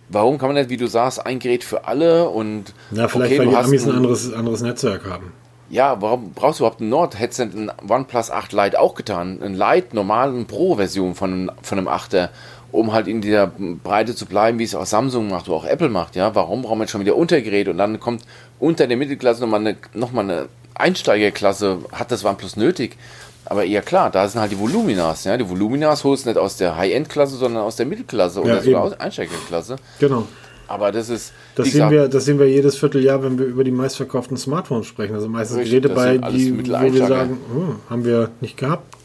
[0.09, 2.73] Warum kann man nicht, wie du sagst, ein Gerät für alle und.
[2.91, 5.31] Na, vielleicht, okay, weil die Amis ein anderes, anderes Netzwerk haben.
[5.69, 7.17] Ja, warum brauchst du überhaupt ein Nord?
[7.17, 9.41] Hättest du ein OnePlus 8 Lite auch getan?
[9.41, 12.27] Ein Lite, normalen Pro-Version von, von einem 8er,
[12.73, 15.87] um halt in dieser Breite zu bleiben, wie es auch Samsung macht oder auch Apple
[15.87, 16.17] macht.
[16.17, 18.23] Ja, warum brauchen wir jetzt schon wieder Untergeräte und dann kommt
[18.59, 20.49] unter der Mittelklasse nochmal eine, noch eine
[20.81, 21.79] Einsteigerklasse?
[21.91, 22.97] Hat das OnePlus nötig?
[23.45, 25.23] Aber ja klar, da sind halt die Voluminas.
[25.23, 25.37] Ja?
[25.37, 28.83] Die Voluminas holst du nicht aus der High-End-Klasse, sondern aus der Mittelklasse oder ja, sogar
[28.83, 29.77] aus Einsteigerklasse.
[29.99, 30.27] Genau.
[30.67, 31.33] Aber das ist.
[31.55, 35.15] Das sehen, wir, das sehen wir jedes Vierteljahr, wenn wir über die meistverkauften Smartphones sprechen.
[35.15, 38.95] Also meistens Richtig, Geräte bei, die, wo wir sagen, oh, haben wir nicht gehabt.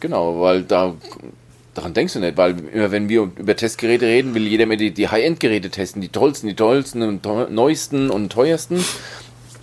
[0.00, 0.94] Genau, weil da
[1.74, 4.92] daran denkst du nicht, weil immer wenn wir über Testgeräte reden, will jeder mehr die,
[4.92, 8.82] die High-End-Geräte testen, die tollsten, die tollsten und neuesten und teuersten.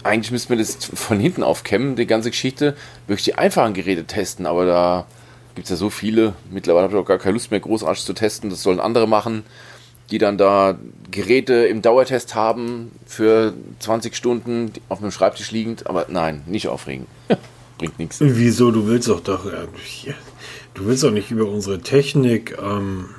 [0.03, 2.75] Eigentlich müssten wir das von hinten aufkämmen, die ganze Geschichte,
[3.07, 5.05] wirklich die einfachen Geräte testen, aber da
[5.55, 6.33] gibt es ja so viele.
[6.51, 9.43] Mittlerweile habe ich auch gar keine Lust mehr, großartig zu testen, das sollen andere machen
[10.11, 10.77] die dann da
[11.09, 15.87] Geräte im Dauertest haben für 20 Stunden auf dem Schreibtisch liegend.
[15.87, 17.07] Aber nein, nicht aufregen.
[17.77, 18.17] Bringt nichts.
[18.19, 18.71] Wieso?
[18.71, 19.45] Du willst doch doch.
[19.45, 19.65] Äh,
[20.73, 22.55] du willst doch nicht über unsere Technik.
[22.61, 23.09] Ähm,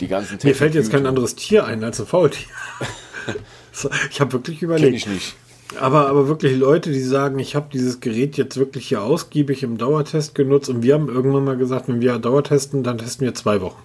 [0.00, 2.48] die ganzen Technik Mir fällt jetzt kein anderes Tier ein als ein Faultier.
[4.10, 4.86] ich habe wirklich überlegt.
[4.86, 5.34] Kenn ich nicht.
[5.80, 9.78] Aber, aber wirklich Leute, die sagen, ich habe dieses Gerät jetzt wirklich hier ausgiebig im
[9.78, 13.62] Dauertest genutzt und wir haben irgendwann mal gesagt, wenn wir Dauertesten, dann testen wir zwei
[13.62, 13.80] Wochen.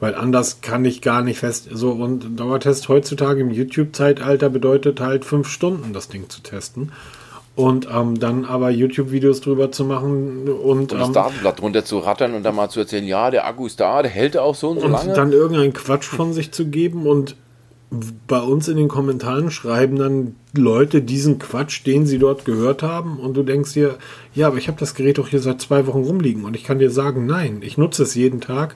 [0.00, 1.68] Weil anders kann ich gar nicht fest.
[1.70, 6.90] So, und Dauertest heutzutage im YouTube-Zeitalter bedeutet halt fünf Stunden das Ding zu testen.
[7.54, 11.98] und ähm, dann aber YouTube-Videos drüber zu machen und, Und das ähm, Datenblatt drunter zu
[11.98, 14.68] rattern und dann mal zu erzählen, ja, der Akku ist da, der hält auch so
[14.70, 15.14] und so und lange.
[15.14, 17.34] dann irgendeinen Quatsch von sich zu geben und
[18.26, 23.18] bei uns in den Kommentaren schreiben dann Leute diesen Quatsch, den sie dort gehört haben
[23.20, 23.96] und du denkst dir,
[24.34, 26.78] ja, aber ich habe das Gerät doch hier seit zwei Wochen rumliegen und ich kann
[26.80, 28.74] dir sagen, nein, ich nutze es jeden Tag.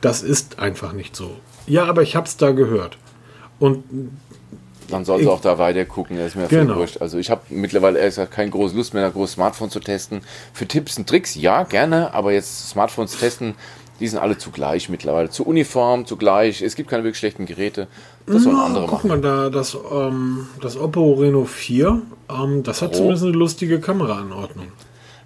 [0.00, 1.30] Das ist einfach nicht so.
[1.66, 2.98] Ja, aber ich habe es da gehört.
[3.58, 3.82] Und
[4.88, 6.76] Dann sollen sie auch da weiter gucken, das ist mir Genau.
[6.76, 7.00] wurscht.
[7.00, 10.20] Also ich habe mittlerweile ehrlich gesagt keine große Lust mehr, da groß Smartphone zu testen.
[10.52, 13.54] Für Tipps und Tricks, ja, gerne, aber jetzt Smartphones testen,
[14.02, 15.30] die sind alle zugleich mittlerweile.
[15.30, 16.60] Zu uniform, zugleich.
[16.60, 17.86] Es gibt keine wirklich schlechten Geräte.
[18.26, 19.08] Das sollen andere guck machen.
[19.08, 22.96] mal, da das, ähm, das Oppo Reno 4, ähm, das hat Pro.
[22.96, 24.66] zumindest eine lustige Kameraanordnung.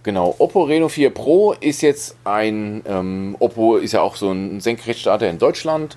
[0.02, 4.60] Genau, Oppo Reno 4 Pro ist jetzt ein, ähm, Oppo ist ja auch so ein
[4.60, 5.96] Senkrechtstarter in Deutschland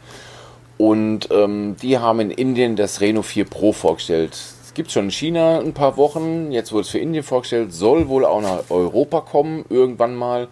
[0.77, 4.31] und ähm, die haben in Indien das Reno 4 Pro vorgestellt.
[4.63, 8.07] Es gibt schon in China ein paar Wochen, jetzt wurde es für Indien vorgestellt, soll
[8.07, 10.47] wohl auch nach Europa kommen, irgendwann mal.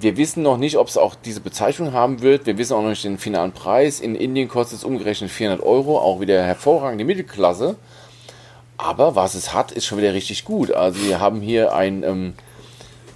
[0.00, 2.46] Wir wissen noch nicht, ob es auch diese Bezeichnung haben wird.
[2.46, 3.98] Wir wissen auch noch nicht den finalen Preis.
[4.00, 7.76] In Indien kostet es umgerechnet 400 Euro, auch wieder hervorragende Mittelklasse.
[8.76, 10.70] Aber was es hat, ist schon wieder richtig gut.
[10.72, 12.34] Also wir haben hier ein ähm,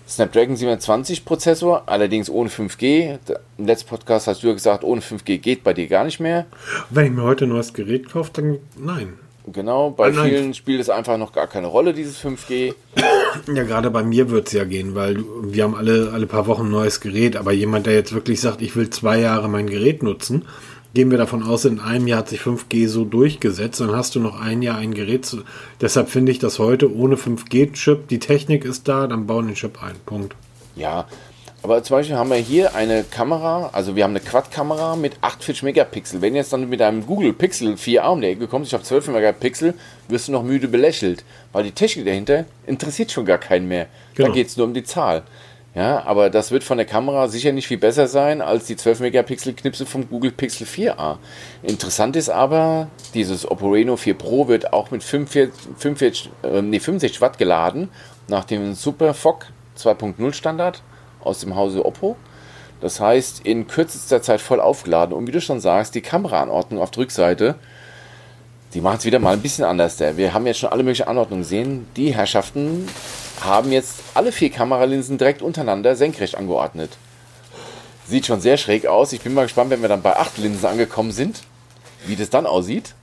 [0.09, 3.19] Snapdragon 720 Prozessor, allerdings ohne 5G.
[3.59, 6.47] Im letzten Podcast hast du ja gesagt, ohne 5G geht bei dir gar nicht mehr.
[6.91, 9.13] Wenn ich mir heute ein neues Gerät kaufe, dann nein.
[9.47, 10.29] Genau, bei Ah, nein.
[10.31, 12.75] vielen spielt es einfach noch gar keine Rolle, dieses 5G.
[13.53, 16.67] Ja, gerade bei mir wird es ja gehen, weil wir haben alle, alle paar Wochen
[16.67, 20.03] ein neues Gerät, aber jemand, der jetzt wirklich sagt, ich will zwei Jahre mein Gerät
[20.03, 20.45] nutzen,
[20.95, 24.21] gehen wir davon aus, in einem Jahr hat sich 5G so durchgesetzt, dann hast du
[24.21, 25.25] noch ein Jahr ein Gerät.
[25.25, 25.43] Zu,
[25.81, 29.83] deshalb finde ich das heute ohne 5G-Chip, die Technik ist da, dann bauen den Chip
[29.83, 29.97] ein.
[30.05, 30.35] Punkt.
[30.77, 31.07] Ja,
[31.63, 35.63] aber zum Beispiel haben wir hier eine Kamera, also wir haben eine Quad-Kamera mit 48
[35.63, 36.21] Megapixel.
[36.21, 39.09] Wenn jetzt dann mit einem Google Pixel 4a um die Ecke kommst, ich habe 12
[39.09, 39.75] Megapixel,
[40.09, 43.87] wirst du noch müde belächelt, weil die Technik dahinter interessiert schon gar keinen mehr.
[44.17, 44.35] Da Genau.
[44.35, 45.23] geht es nur um die Zahl.
[45.75, 49.01] Ja, aber das wird von der Kamera sicher nicht viel besser sein als die 12
[49.01, 51.17] Megapixel Knipse vom Google Pixel 4a.
[51.63, 56.79] Interessant ist aber, dieses Oppo Reno 4 Pro wird auch mit 45, 45, äh, nee,
[56.79, 57.89] 65 Watt geladen,
[58.29, 59.47] nach dem Super FOC
[59.79, 60.83] 2.0 Standard
[61.25, 62.17] aus dem Hause Oppo.
[62.81, 65.15] Das heißt, in kürzester Zeit voll aufgeladen.
[65.15, 67.55] Und wie du schon sagst, die Kameraanordnung auf der Rückseite,
[68.75, 70.01] die machen es wieder mal ein bisschen anders.
[70.01, 71.87] Wir haben jetzt schon alle möglichen Anordnungen gesehen.
[71.97, 72.89] Die Herrschaften
[73.41, 76.91] haben jetzt alle vier Kameralinsen direkt untereinander senkrecht angeordnet.
[78.07, 79.13] Sieht schon sehr schräg aus.
[79.13, 81.43] Ich bin mal gespannt, wenn wir dann bei acht Linsen angekommen sind,
[82.07, 82.95] wie das dann aussieht.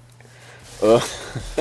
[0.82, 1.00] Äh,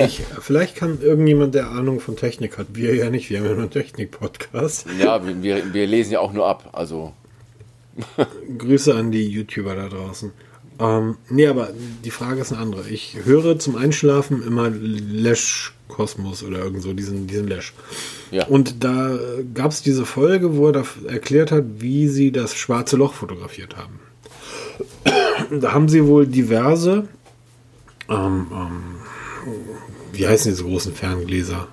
[0.05, 3.51] Ich, vielleicht kann irgendjemand, der Ahnung von Technik hat, wir ja nicht, wir haben ja
[3.51, 4.85] nur einen Technik-Podcast.
[4.99, 6.69] ja, wir, wir, lesen ja auch nur ab.
[6.73, 7.13] Also,
[8.57, 10.31] Grüße an die YouTuber da draußen.
[10.79, 11.69] Ähm, nee, aber
[12.05, 12.89] die Frage ist eine andere.
[12.89, 17.73] Ich höre zum Einschlafen immer Lesch Kosmos oder irgend so, diesen, diesen Lesch.
[18.31, 18.45] Ja.
[18.45, 19.17] Und da
[19.53, 23.75] gab es diese Folge, wo er da erklärt hat, wie sie das schwarze Loch fotografiert
[23.75, 23.99] haben.
[25.59, 27.07] Da haben sie wohl diverse,
[28.09, 28.81] ähm, ähm,
[30.13, 31.67] wie heißen diese großen Ferngläser?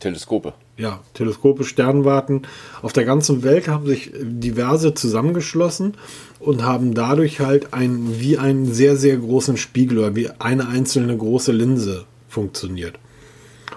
[0.00, 0.54] Teleskope.
[0.76, 2.42] ja, Teleskope, Sternwarten
[2.82, 5.94] auf der ganzen Welt haben sich diverse zusammengeschlossen
[6.38, 11.16] und haben dadurch halt ein, wie einen sehr, sehr großen Spiegel oder wie eine einzelne
[11.16, 12.98] große Linse funktioniert.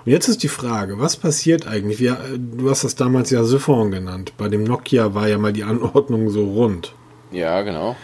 [0.06, 2.00] Und jetzt ist die Frage, was passiert eigentlich?
[2.00, 4.34] Wir, du hast das damals ja Siphon genannt.
[4.38, 6.94] Bei dem Nokia war ja mal die Anordnung so rund.
[7.32, 7.96] Ja, genau.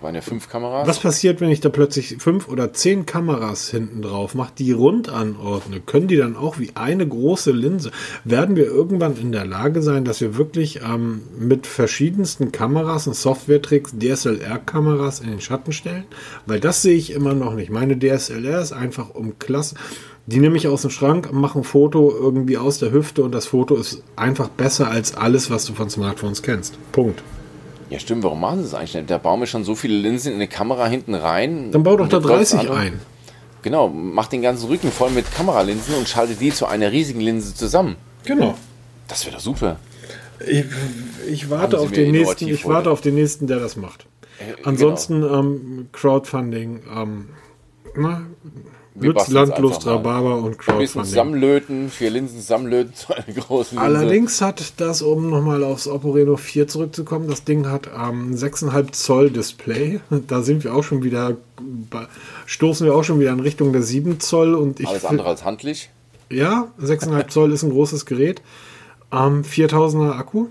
[0.00, 0.88] Waren ja fünf Kameras.
[0.88, 5.10] Was passiert, wenn ich da plötzlich fünf oder zehn Kameras hinten drauf mache, die rund
[5.10, 5.80] anordne?
[5.80, 7.90] Können die dann auch wie eine große Linse?
[8.24, 13.14] Werden wir irgendwann in der Lage sein, dass wir wirklich ähm, mit verschiedensten Kameras und
[13.14, 16.04] Software-Tricks DSLR-Kameras in den Schatten stellen?
[16.46, 17.70] Weil das sehe ich immer noch nicht.
[17.70, 19.74] Meine DSLR ist einfach um Klasse.
[20.24, 23.46] Die nehme ich aus dem Schrank, mache ein Foto irgendwie aus der Hüfte und das
[23.46, 26.78] Foto ist einfach besser als alles, was du von Smartphones kennst.
[26.92, 27.22] Punkt.
[27.90, 29.10] Ja, stimmt, warum machen sie das eigentlich nicht?
[29.10, 31.72] Da bauen wir schon so viele Linsen in eine Kamera hinten rein.
[31.72, 32.76] Dann bau doch da jetzt läuft's 30 an.
[32.76, 33.00] ein.
[33.62, 37.54] Genau, mach den ganzen Rücken voll mit Kameralinsen und schalte die zu einer riesigen Linse
[37.54, 37.96] zusammen.
[38.24, 38.54] Genau.
[39.08, 39.76] Das wäre doch super.
[40.46, 40.64] Ich,
[41.28, 42.90] ich warte auf den nächsten, ich warte heute.
[42.92, 44.06] auf den nächsten, der das macht.
[44.38, 47.28] Äh, Ansonsten ähm, Crowdfunding, ähm,
[47.96, 48.22] na,
[48.94, 49.94] Einfach mal.
[49.94, 51.04] Rhabarber und Crowdfunding.
[51.04, 53.98] zusammenlöten, vier Linsen zusammenlöten zu einer großen Linse.
[53.98, 58.92] Allerdings hat das, um nochmal aufs Oppo Reno 4 zurückzukommen, das Ding hat ähm, 6,5
[58.92, 60.00] Zoll Display.
[60.26, 61.36] Da sind wir auch schon wieder,
[62.46, 65.44] stoßen wir auch schon wieder in Richtung der 7 Zoll und ich Alles andere als
[65.44, 65.90] handlich.
[66.30, 68.42] Ja, 6,5 Zoll ist ein großes Gerät.
[69.12, 70.48] Ähm, 4000er Akku.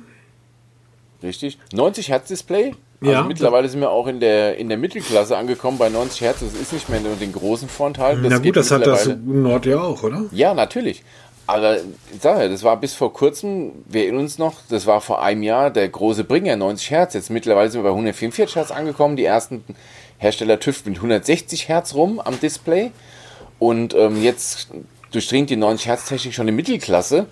[1.22, 1.58] Richtig.
[1.74, 2.74] 90 Hertz Display.
[3.02, 3.24] Also Ja.
[3.24, 6.40] mittlerweile sind wir auch in der, in der Mittelklasse angekommen bei 90 Hertz.
[6.42, 8.18] Das ist nicht mehr nur den großen Vorteil.
[8.22, 10.26] Na gut, das hat das Nord ja auch, oder?
[10.32, 11.04] Ja, natürlich.
[11.48, 15.02] Aber ich sage ja, das war bis vor kurzem, wir erinnern uns noch, das war
[15.02, 17.14] vor einem Jahr der große Bringer, 90 Hertz.
[17.16, 19.16] Jetzt mittlerweile sind wir bei 144 Hertz angekommen.
[19.16, 19.64] Die ersten
[20.20, 22.92] Hersteller tüfteln mit 160 Hertz rum am Display.
[23.58, 24.70] Und ähm, jetzt
[25.12, 27.26] durchdringt die 90 Hertz Technik schon die Mittelklasse.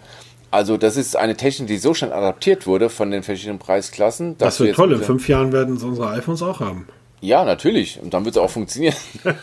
[0.49, 4.37] Also das ist eine Technik, die so schon adaptiert wurde von den verschiedenen Preisklassen.
[4.37, 4.93] Das wird toll.
[4.93, 6.87] In fünf Jahren werden es unsere iPhones auch haben.
[7.19, 7.99] Ja, natürlich.
[8.01, 8.95] Und dann wird es auch funktionieren.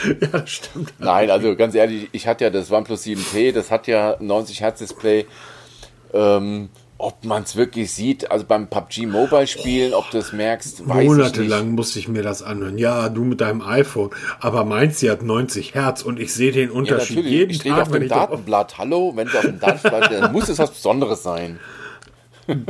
[0.32, 0.92] ja, stimmt.
[0.98, 4.78] Nein, also ganz ehrlich, ich hatte ja das OnePlus 7T, das hat ja 90 Hertz
[4.78, 5.26] Display.
[6.12, 6.68] Ähm,
[7.00, 11.06] ob man es wirklich sieht, also beim PUBG Mobile Spielen, ob du es merkst, weiß
[11.06, 12.78] Monatelang musste ich mir das anhören.
[12.78, 16.70] Ja, du mit deinem iPhone, aber meins sie hat 90 Hertz und ich sehe den
[16.70, 17.82] Unterschied ja, jeden ich Tag.
[17.82, 21.58] Auf dem Datenblatt, hallo, wenn du auf dem Datenblatt, dann muss es was Besonderes sein.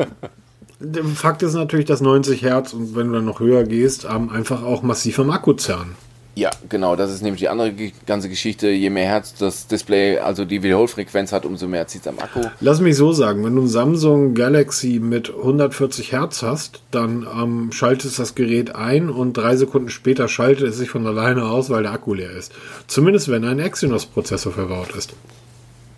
[1.14, 4.82] Fakt ist natürlich, dass 90 Hertz und wenn du dann noch höher gehst, einfach auch
[4.82, 5.94] massiv am Akku zerren.
[6.36, 7.72] Ja, genau, das ist nämlich die andere
[8.06, 8.68] ganze Geschichte.
[8.68, 12.40] Je mehr Hertz das Display, also die Wiederholfrequenz hat, umso mehr zieht es am Akku.
[12.60, 17.72] Lass mich so sagen, wenn du ein Samsung Galaxy mit 140 Hertz hast, dann ähm,
[17.72, 21.82] schaltest das Gerät ein und drei Sekunden später schaltet es sich von alleine aus, weil
[21.82, 22.52] der Akku leer ist.
[22.86, 25.14] Zumindest wenn ein Exynos-Prozessor verbaut ist.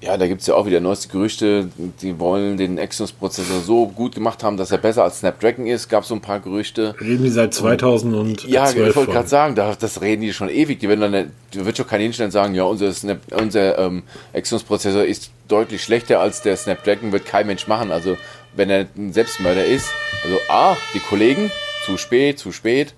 [0.03, 4.17] Ja, da gibt es ja auch wieder neueste Gerüchte, die wollen den Exynos-Prozessor so gut
[4.17, 5.89] gemacht haben, dass er besser als Snapdragon ist.
[5.89, 6.97] Gab so ein paar Gerüchte.
[7.01, 10.81] Reden die seit 2012 Ja, ich wollte gerade sagen, das reden die schon ewig.
[10.81, 14.03] Die werden dann, da wird schon kein hinstellen und sagen, ja, unser, Snap, unser ähm,
[14.33, 17.93] Exynos-Prozessor ist deutlich schlechter als der Snapdragon, wird kein Mensch machen.
[17.93, 18.17] Also,
[18.57, 19.87] wenn er ein Selbstmörder ist.
[20.25, 21.53] Also, ah, die Kollegen,
[21.87, 22.95] zu spät, zu spät.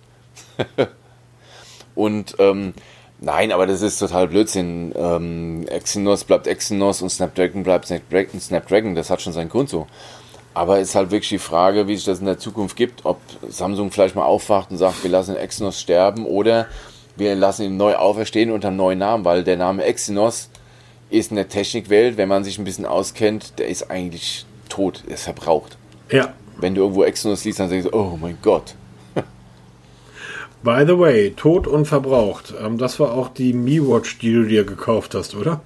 [1.94, 2.72] und, ähm,
[3.20, 4.92] Nein, aber das ist total Blödsinn.
[4.96, 8.94] Ähm, Exynos bleibt Exynos und Snapdragon bleibt Snapdragon.
[8.94, 9.86] Das hat schon seinen Grund so.
[10.52, 13.18] Aber es ist halt wirklich die Frage, wie sich das in der Zukunft gibt, ob
[13.48, 16.68] Samsung vielleicht mal aufwacht und sagt, wir lassen Exynos sterben oder
[17.16, 20.50] wir lassen ihn neu auferstehen unter einem neuen Namen, weil der Name Exynos
[21.10, 25.14] ist in der Technikwelt, wenn man sich ein bisschen auskennt, der ist eigentlich tot, er
[25.14, 25.76] ist verbraucht.
[26.10, 26.34] Ja.
[26.56, 28.74] Wenn du irgendwo Exynos liest, dann denkst du, oh mein Gott,
[30.64, 32.54] By the way, tot und verbraucht.
[32.58, 35.60] Ähm, das war auch die Mi Watch, die du dir gekauft hast, oder?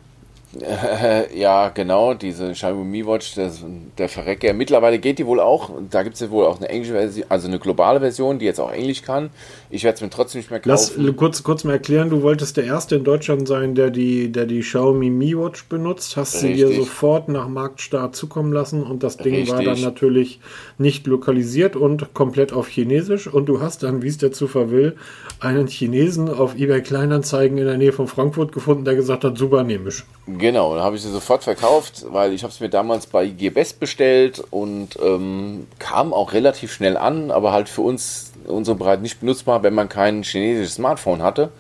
[1.35, 3.63] Ja, genau, diese Xiaomi Watch, das,
[3.99, 4.55] der Verrecker.
[4.55, 7.49] Mittlerweile geht die wohl auch, da gibt es ja wohl auch eine englische Version, also
[7.49, 9.29] eine globale Version, die jetzt auch Englisch kann.
[9.69, 10.95] Ich werde es mir trotzdem nicht mehr kaufen.
[10.97, 14.47] Lass kurz, kurz mal erklären, du wolltest der Erste in Deutschland sein, der die, der
[14.47, 16.51] die Xiaomi Mi Watch benutzt, hast Richtig.
[16.51, 19.53] sie dir sofort nach Marktstart zukommen lassen und das Ding Richtig.
[19.53, 20.41] war dann natürlich
[20.79, 24.97] nicht lokalisiert und komplett auf Chinesisch und du hast dann, wie es der Zufall will,
[25.41, 29.63] einen Chinesen auf eBay Kleinanzeigen in der Nähe von Frankfurt gefunden, der gesagt hat, super
[29.63, 30.07] nehmisch.
[30.39, 33.51] Genau, dann habe ich sie sofort verkauft, weil ich habe es mir damals bei IG
[33.51, 39.03] Best bestellt und ähm, kam auch relativ schnell an, aber halt für uns, unsere Breite
[39.03, 41.51] nicht benutzbar, wenn man kein chinesisches Smartphone hatte,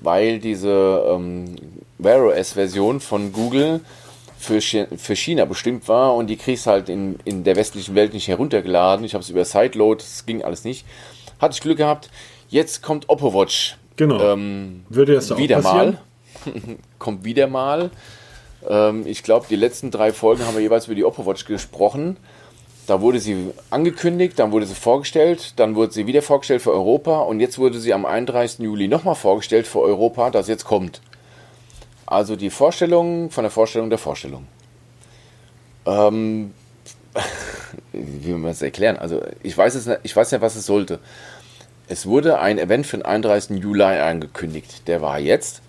[0.00, 1.56] weil diese ähm,
[1.98, 3.80] Wear OS-Version von Google
[4.38, 8.28] für, für China bestimmt war und die kriegst halt in, in der westlichen Welt nicht
[8.28, 9.04] heruntergeladen.
[9.04, 10.86] Ich habe es über Sideload, das ging alles nicht.
[11.38, 12.10] Hatte ich Glück gehabt.
[12.48, 13.76] Jetzt kommt Oppo Watch.
[13.96, 14.18] Genau.
[14.20, 15.98] Ähm, Würde das wieder mal.
[16.98, 17.90] kommt wieder mal.
[18.68, 22.16] Ähm, ich glaube, die letzten drei Folgen haben wir jeweils über die Oppo Watch gesprochen.
[22.86, 27.20] Da wurde sie angekündigt, dann wurde sie vorgestellt, dann wurde sie wieder vorgestellt für Europa
[27.20, 28.60] und jetzt wurde sie am 31.
[28.60, 31.00] Juli nochmal vorgestellt für Europa, das jetzt kommt.
[32.06, 34.48] Also die Vorstellung von der Vorstellung der Vorstellung.
[35.86, 36.52] Ähm,
[37.92, 38.96] wie man es erklären?
[38.96, 40.98] Also ich weiß es ich weiß ja, was es sollte.
[41.88, 43.62] Es wurde ein Event für den 31.
[43.62, 44.88] Juli angekündigt.
[44.88, 45.62] Der war jetzt.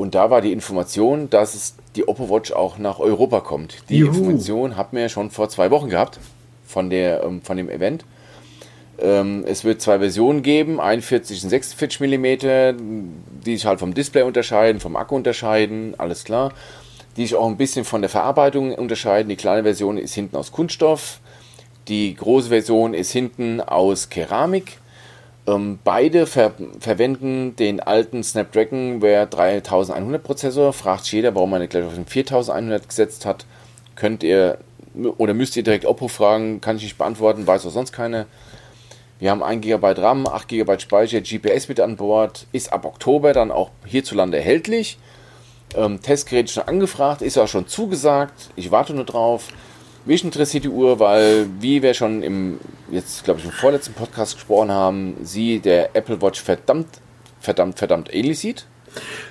[0.00, 3.76] Und da war die Information, dass es die Oppo Watch auch nach Europa kommt.
[3.90, 4.16] Die Juhu.
[4.16, 6.18] Information hatten wir ja schon vor zwei Wochen gehabt
[6.66, 8.06] von, der, ähm, von dem Event.
[8.98, 12.24] Ähm, es wird zwei Versionen geben, 41 und 46 mm,
[13.44, 16.54] die sich halt vom Display unterscheiden, vom Akku unterscheiden, alles klar.
[17.18, 19.28] Die sich auch ein bisschen von der Verarbeitung unterscheiden.
[19.28, 21.20] Die kleine Version ist hinten aus Kunststoff,
[21.88, 24.78] die große Version ist hinten aus Keramik.
[25.50, 30.72] Ähm, beide ver verwenden den alten Snapdragon Wear 3100 Prozessor.
[30.72, 33.46] Fragt sich jeder, warum man nicht gleich auf den 4100 gesetzt hat.
[33.96, 34.58] Könnt ihr
[35.18, 38.26] oder müsst ihr direkt Oppo fragen, kann ich nicht beantworten, weiß auch sonst keine.
[39.18, 43.32] Wir haben 1 GB RAM, 8 GB Speicher, GPS mit an Bord, ist ab Oktober
[43.32, 44.98] dann auch hierzulande erhältlich.
[45.76, 48.50] Ähm, Testgerät schon angefragt, ist auch schon zugesagt.
[48.56, 49.48] Ich warte nur drauf.
[50.04, 52.58] Mich interessiert die Uhr, weil, wie wir schon im,
[52.90, 56.88] jetzt glaube ich, im vorletzten Podcast gesprochen haben, sie der Apple Watch verdammt,
[57.40, 58.66] verdammt, verdammt ähnlich sieht.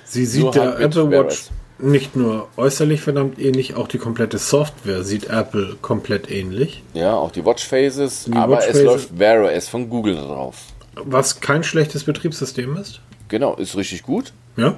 [0.04, 1.50] Sie sieht so der halt Apple Watch
[1.82, 6.82] nicht nur äußerlich verdammt ähnlich, auch die komplette Software sieht Apple komplett ähnlich.
[6.94, 10.56] Ja, auch die Watchfaces, die aber Watch es läuft Wear OS von Google drauf.
[10.94, 13.00] Was kein schlechtes Betriebssystem ist.
[13.28, 14.32] Genau, ist richtig gut.
[14.56, 14.76] Ja.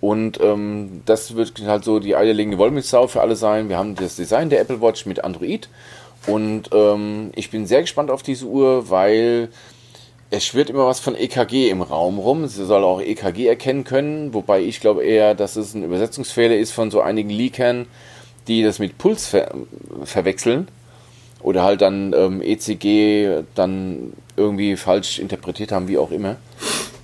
[0.00, 3.68] Und ähm, das wird halt so die eierlegende Wollmilchsau für alle sein.
[3.68, 5.68] Wir haben das Design der Apple Watch mit Android.
[6.26, 9.50] Und ähm, ich bin sehr gespannt auf diese Uhr, weil
[10.30, 12.46] es schwirrt immer was von EKG im Raum rum.
[12.46, 16.72] Sie soll auch EKG erkennen können, wobei ich glaube eher, dass es ein Übersetzungsfehler ist
[16.72, 17.86] von so einigen Leakern,
[18.46, 19.50] die das mit Puls ver
[20.04, 20.68] verwechseln
[21.42, 26.36] oder halt dann ähm, ECG dann irgendwie falsch interpretiert haben, wie auch immer.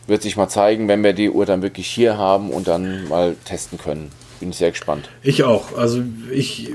[0.06, 3.34] Wird sich mal zeigen, wenn wir die Uhr dann wirklich hier haben und dann mal
[3.44, 4.10] testen können.
[4.38, 5.08] Bin ich sehr gespannt.
[5.22, 5.76] Ich auch.
[5.76, 6.70] Also ich,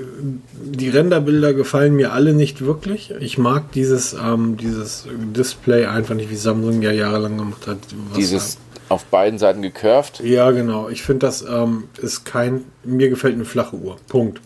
[0.53, 3.13] die Renderbilder gefallen mir alle nicht wirklich.
[3.19, 7.77] Ich mag dieses, ähm, dieses Display einfach nicht, wie Samsung ja jahrelang gemacht hat.
[8.17, 8.57] Dieses
[8.89, 10.21] auf beiden Seiten gecurved.
[10.21, 10.89] Ja, genau.
[10.89, 13.97] Ich finde, das ähm, ist kein, mir gefällt eine flache Uhr.
[14.09, 14.41] Punkt.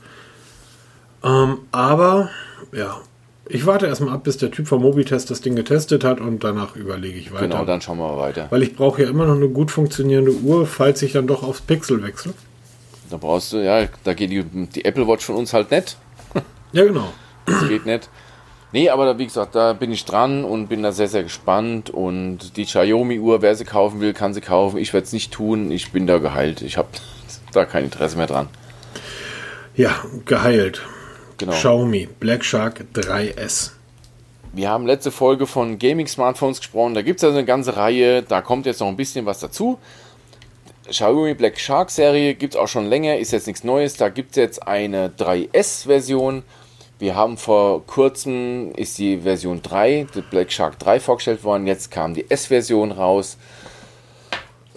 [1.24, 2.30] Ähm, aber,
[2.72, 3.02] ja,
[3.48, 6.76] ich warte erstmal ab, bis der Typ vom Mobitest das Ding getestet hat und danach
[6.76, 7.48] überlege ich weiter.
[7.48, 8.48] Genau, dann schauen wir mal weiter.
[8.50, 11.62] Weil ich brauche ja immer noch eine gut funktionierende Uhr, falls ich dann doch aufs
[11.62, 12.34] Pixel wechsle.
[13.10, 15.98] Da brauchst du, ja, da geht die, die Apple Watch von uns halt nicht.
[16.72, 17.14] Ja, genau.
[17.46, 18.10] Das geht nicht.
[18.72, 21.90] Nee, aber da, wie gesagt, da bin ich dran und bin da sehr, sehr gespannt.
[21.90, 24.78] Und die Xiaomi-Uhr, wer sie kaufen will, kann sie kaufen.
[24.78, 25.72] Ich werde es nicht tun.
[25.72, 26.62] Ich bin da geheilt.
[26.62, 26.90] Ich habe
[27.54, 28.50] da kein Interesse mehr dran.
[29.76, 29.92] Ja,
[30.26, 30.82] geheilt.
[31.38, 31.54] Genau.
[31.54, 33.72] Xiaomi Black Shark 3S.
[34.54, 36.94] Wir haben letzte Folge von Gaming-Smartphones gesprochen.
[36.94, 38.24] Da gibt es also eine ganze Reihe.
[38.24, 39.78] Da kommt jetzt noch ein bisschen was dazu.
[40.88, 43.96] Xiaomi Black Shark Serie gibt es auch schon länger, ist jetzt nichts Neues.
[43.98, 46.44] Da gibt es jetzt eine 3S-Version.
[47.00, 51.68] Wir haben vor kurzem ist die Version 3, die Black Shark 3 vorgestellt worden.
[51.68, 53.38] Jetzt kam die S-Version raus.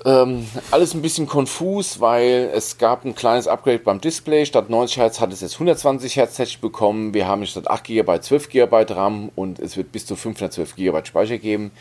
[0.09, 4.47] Ähm, alles ein bisschen konfus, weil es gab ein kleines Upgrade beim Display.
[4.47, 7.13] Statt 90 Hertz hat es jetzt 120 Hertz bekommen.
[7.13, 11.05] Wir haben statt 8 GB 12 GB RAM und es wird bis zu 512 GB
[11.05, 11.73] Speicher geben.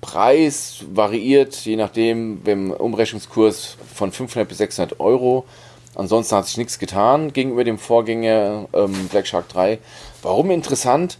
[0.00, 5.44] Preis variiert, je nachdem, im Umrechnungskurs von 500 bis 600 Euro.
[5.94, 9.78] Ansonsten hat sich nichts getan gegenüber dem Vorgänger ähm, Black Shark 3.
[10.22, 11.18] Warum interessant?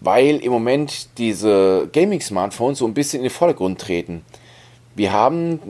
[0.00, 4.24] Weil im Moment diese Gaming-Smartphones so ein bisschen in den Vordergrund treten.
[4.94, 5.60] Wir haben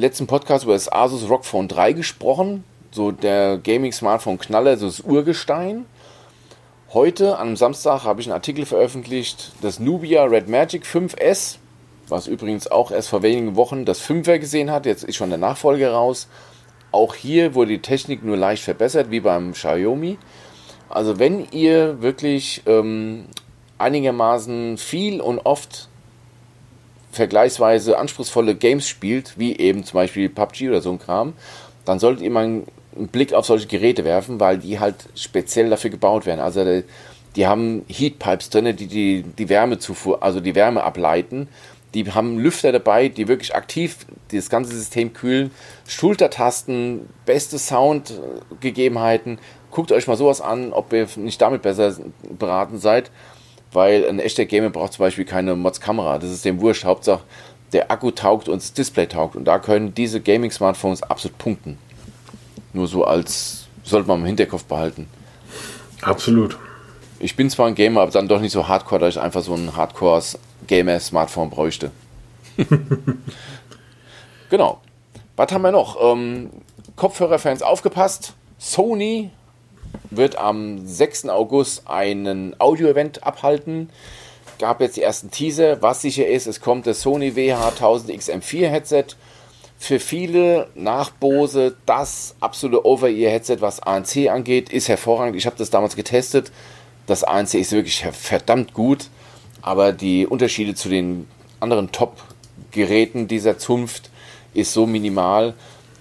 [0.00, 5.86] letzten Podcast über das Asus ROG Phone 3 gesprochen, so der Gaming-Smartphone-Knaller, so das Urgestein.
[6.92, 11.58] Heute, am Samstag, habe ich einen Artikel veröffentlicht, das Nubia Red Magic 5S
[12.10, 14.86] was übrigens auch erst vor wenigen Wochen das 5er gesehen hat.
[14.86, 16.28] Jetzt ist schon der Nachfolger raus.
[16.92, 20.18] Auch hier wurde die Technik nur leicht verbessert, wie beim Xiaomi.
[20.88, 23.26] Also wenn ihr wirklich ähm,
[23.78, 25.88] einigermaßen viel und oft
[27.10, 31.34] vergleichsweise anspruchsvolle Games spielt, wie eben zum Beispiel PUBG oder so ein Kram,
[31.84, 32.66] dann solltet ihr mal einen
[33.08, 36.40] Blick auf solche Geräte werfen, weil die halt speziell dafür gebaut werden.
[36.40, 36.82] Also
[37.36, 41.48] die haben Heatpipes drin, die die, die Wärmezufuhr, also die Wärme ableiten
[41.94, 45.50] die haben Lüfter dabei, die wirklich aktiv das ganze System kühlen.
[45.88, 49.38] Schultertasten, beste Soundgegebenheiten.
[49.70, 51.96] Guckt euch mal sowas an, ob ihr nicht damit besser
[52.38, 53.10] beraten seid.
[53.72, 56.18] Weil ein echter Gamer braucht zum Beispiel keine Mods-Kamera.
[56.18, 56.84] Das ist dem wurscht.
[56.84, 57.22] Hauptsache,
[57.72, 59.36] der Akku taugt und das Display taugt.
[59.36, 61.78] Und da können diese Gaming-Smartphones absolut punkten.
[62.72, 65.06] Nur so als, sollte man im Hinterkopf behalten.
[66.02, 66.58] Absolut.
[67.18, 69.54] Ich bin zwar ein Gamer, aber dann doch nicht so hardcore, dass ich einfach so
[69.54, 70.22] ein Hardcore
[70.66, 71.90] Gamer-Smartphone bräuchte.
[74.50, 74.80] genau.
[75.36, 75.96] Was haben wir noch?
[76.00, 76.50] Ähm,
[76.96, 78.34] Kopfhörerfans aufgepasst.
[78.58, 79.30] Sony
[80.10, 81.28] wird am 6.
[81.28, 83.90] August einen Audio-Event abhalten.
[84.58, 85.80] Gab jetzt die ersten Teaser.
[85.82, 89.04] Was sicher ist, es kommt das Sony WH1000 XM4 Headset.
[89.78, 95.36] Für viele nach Bose das absolute Over-Ear-Headset, was ANC angeht, ist hervorragend.
[95.36, 96.52] Ich habe das damals getestet.
[97.06, 99.08] Das ANC ist wirklich verdammt gut
[99.62, 101.26] aber die Unterschiede zu den
[101.60, 104.10] anderen Top-Geräten dieser Zunft
[104.54, 105.54] ist so minimal.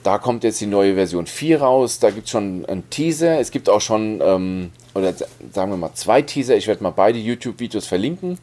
[0.04, 2.00] Da kommt jetzt die neue Version 4 raus.
[2.00, 3.40] Da gibt es schon einen Teaser.
[3.40, 6.56] Es gibt auch schon, ähm, oder sagen wir mal zwei Teaser.
[6.56, 8.38] Ich werde mal beide YouTube-Videos verlinken.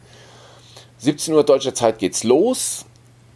[0.99, 2.85] 17 Uhr deutscher Zeit geht's los.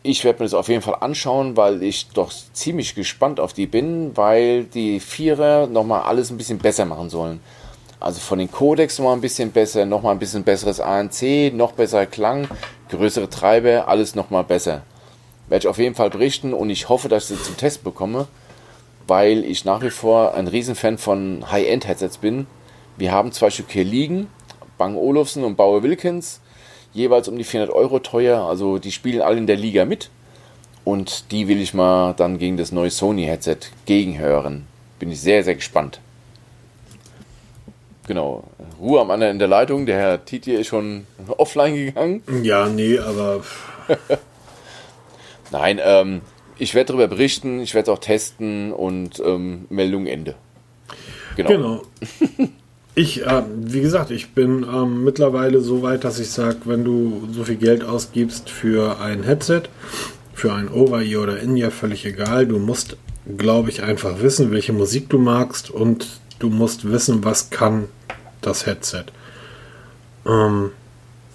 [0.04, 3.68] Ich werde mir das auf jeden Fall anschauen, weil ich doch ziemlich gespannt auf die
[3.68, 7.40] bin, weil die Vierer nochmal alles ein bisschen besser machen sollen.
[8.00, 11.54] Also von den Codecs noch mal ein bisschen besser, noch mal ein bisschen besseres ANC,
[11.54, 12.48] noch besserer Klang,
[12.90, 14.82] größere Treiber, alles noch mal besser.
[15.52, 18.30] Werde ich auf jeden Fall berichten und ich hoffe, dass ich sie zum Test bekomme,
[19.06, 22.48] weil ich nach wie vor ein Riesenfan von High-End-Headsets bin.
[22.96, 24.28] Wir haben zwei Stück hier liegen,
[24.78, 26.40] Bang Olufsen und Bauer Wilkins,
[26.94, 30.10] jeweils um die 400 Euro teuer, also die spielen alle in der Liga mit.
[30.86, 34.68] Und die will ich mal dann gegen das neue Sony-Headset gegenhören.
[35.00, 36.00] Bin ich sehr, sehr gespannt.
[38.08, 38.46] Genau.
[38.80, 39.86] Ruhe am anderen in der Leitung.
[39.86, 42.24] Der Herr Titi ist schon offline gegangen.
[42.42, 43.44] Ja, nee, aber.
[45.52, 46.22] Nein, ähm,
[46.58, 50.36] Ich werde darüber berichten, ich werde es auch testen und ähm, Meldung Ende.
[51.36, 51.50] Genau.
[51.50, 51.82] genau.
[52.94, 57.26] Ich, äh, wie gesagt, ich bin ähm, mittlerweile so weit, dass ich sage, wenn du
[57.32, 59.64] so viel Geld ausgibst für ein Headset,
[60.34, 62.98] für ein Over-Ear oder In-Ear, völlig egal, du musst,
[63.38, 67.86] glaube ich, einfach wissen, welche Musik du magst und du musst wissen, was kann
[68.42, 69.06] das Headset.
[70.28, 70.72] Ähm,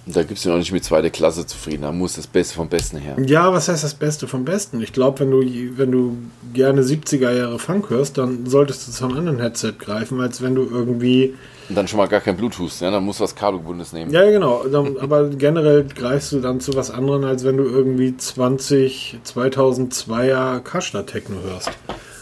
[0.09, 1.83] da gibst du noch nicht mit zweiter Klasse zufrieden.
[1.83, 3.17] Da muss das Beste vom Besten her.
[3.27, 4.81] Ja, was heißt das Beste vom Besten?
[4.81, 5.43] Ich glaube, wenn du,
[5.77, 6.17] wenn du
[6.55, 10.55] gerne 70er Jahre Funk hörst, dann solltest du zu einem anderen Headset greifen, als wenn
[10.55, 11.35] du irgendwie.
[11.69, 12.93] Und dann schon mal gar kein Bluetooth, ja?
[12.93, 14.13] dann musst du was Kabelgebundenes nehmen.
[14.13, 14.65] Ja, genau.
[15.01, 21.03] aber generell greifst du dann zu was anderem, als wenn du irgendwie 20, 2002er Kashta
[21.03, 21.73] Techno hörst.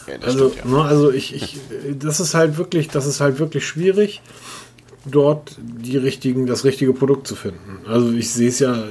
[0.07, 0.71] Ja, also, stimmt, ja.
[0.71, 1.59] ne, also ich, ich,
[1.99, 4.23] das ist halt wirklich, das ist halt wirklich schwierig
[5.05, 7.81] dort die richtigen, das richtige Produkt zu finden.
[7.87, 8.85] Also ich sehe es ja,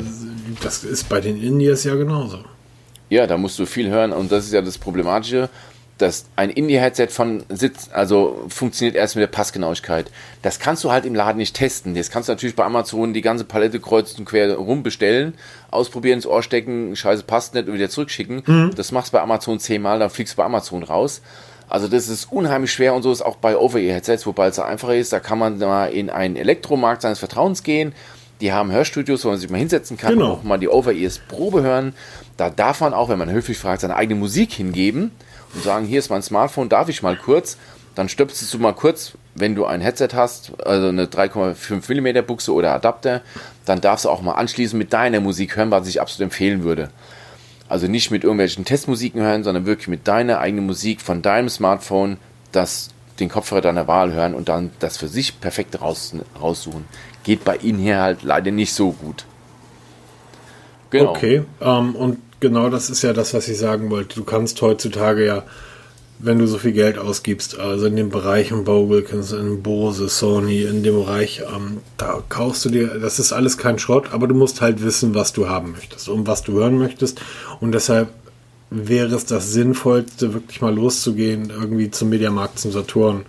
[0.61, 2.39] das ist bei den Indies ja genauso.
[3.09, 5.49] Ja, da musst du viel hören und das ist ja das Problematische,
[5.97, 10.09] dass ein Indie-Headset von Sitz, also funktioniert erst mit der Passgenauigkeit.
[10.41, 11.93] Das kannst du halt im Laden nicht testen.
[11.93, 15.35] Das kannst du natürlich bei Amazon die ganze Palette kreuz und quer rumbestellen,
[15.69, 18.41] ausprobieren, ins Ohr stecken, scheiße passt nicht und wieder zurückschicken.
[18.45, 18.71] Mhm.
[18.75, 21.21] Das machst du bei Amazon zehnmal, dann fliegst du bei Amazon raus.
[21.69, 25.13] Also das ist unheimlich schwer und so ist auch bei Over-Ear-Headsets, wobei es einfacher ist.
[25.13, 27.93] Da kann man mal in einen Elektromarkt seines Vertrauens gehen.
[28.41, 30.25] Die haben Hörstudios, wo man sich mal hinsetzen kann genau.
[30.25, 31.93] und auch mal die Over-Ears Probe hören.
[32.37, 35.11] Da darf man auch, wenn man höflich fragt, seine eigene Musik hingeben
[35.53, 37.57] und sagen, hier ist mein Smartphone, darf ich mal kurz?
[37.95, 42.53] Dann stöpselst du mal kurz, wenn du ein Headset hast, also eine 3,5 mm Buchse
[42.53, 43.21] oder Adapter,
[43.65, 46.89] dann darfst du auch mal anschließend mit deiner Musik hören, was ich absolut empfehlen würde.
[47.73, 52.17] Also nicht mit irgendwelchen Testmusiken hören, sondern wirklich mit deiner eigenen Musik von deinem Smartphone,
[52.51, 56.85] das den Kopfhörer deiner Wahl hören und dann das für sich perfekte raus, raussuchen.
[57.23, 59.25] Geht bei Ihnen hier halt leider nicht so gut.
[60.91, 61.09] Genau.
[61.09, 64.17] Okay, ähm, und genau das ist ja das, was ich sagen wollte.
[64.17, 65.43] Du kannst heutzutage ja
[66.23, 70.07] wenn du so viel Geld ausgibst, also in dem Bereich von Bo Wilkins, in Bose,
[70.07, 74.27] Sony, in dem Bereich, ähm, da kaufst du dir, das ist alles kein Schrott, aber
[74.27, 77.19] du musst halt wissen, was du haben möchtest und was du hören möchtest.
[77.59, 78.07] Und deshalb
[78.69, 83.25] wäre es das Sinnvollste, wirklich mal loszugehen, irgendwie zum Mediamarkt, zum Saturn,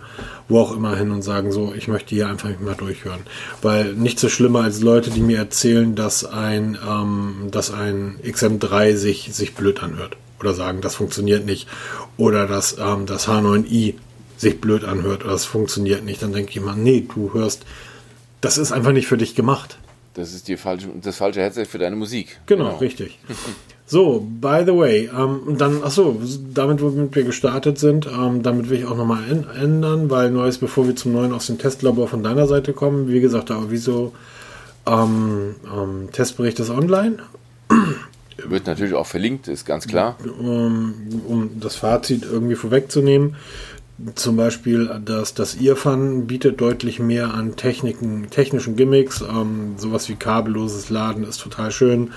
[0.47, 3.21] wo auch immer hin und sagen, so, ich möchte hier einfach mal durchhören.
[3.61, 8.95] Weil nicht so schlimmer als Leute, die mir erzählen, dass ein, ähm, dass ein XM3
[8.95, 11.67] sich, sich blöd anhört oder sagen, das funktioniert nicht
[12.17, 13.95] oder dass ähm, das H9i
[14.37, 17.65] sich blöd anhört oder das funktioniert nicht, dann denke ich immer, nee, du hörst,
[18.41, 19.77] das ist einfach nicht für dich gemacht.
[20.13, 22.39] Das ist die falsche, das falsche Headset für deine Musik.
[22.45, 22.77] Genau, genau.
[22.77, 23.19] richtig.
[23.87, 26.19] So, by the way, ähm, dann, achso,
[26.51, 30.87] damit, womit wir gestartet sind, ähm, damit will ich auch nochmal ändern, weil Neues, bevor
[30.87, 34.13] wir zum Neuen aus dem Testlabor von deiner Seite kommen, wie gesagt, da wieso
[34.87, 37.19] ähm, ähm, Testbericht ist online
[38.37, 40.17] wird natürlich auch verlinkt, ist ganz klar.
[40.39, 40.93] Um,
[41.27, 43.35] um das Fazit irgendwie vorwegzunehmen,
[44.15, 49.21] zum Beispiel, dass das Earfun bietet deutlich mehr an Techniken, technischen Gimmicks.
[49.21, 52.11] Ähm, sowas wie kabelloses Laden ist total schön.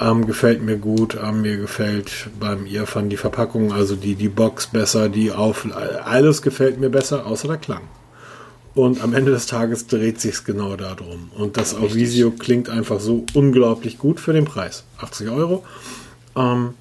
[0.00, 1.16] Ähm, gefällt mir gut.
[1.22, 5.66] Ähm, mir gefällt beim Earfun die Verpackung, also die, die Box besser, die auf.
[6.04, 7.82] Alles gefällt mir besser, außer der Klang.
[8.74, 11.30] Und am Ende des Tages dreht sich genau darum.
[11.36, 11.92] Und das Richtig.
[11.92, 14.84] Auvisio klingt einfach so unglaublich gut für den Preis.
[14.98, 15.64] 80 Euro.
[16.34, 16.74] Ähm,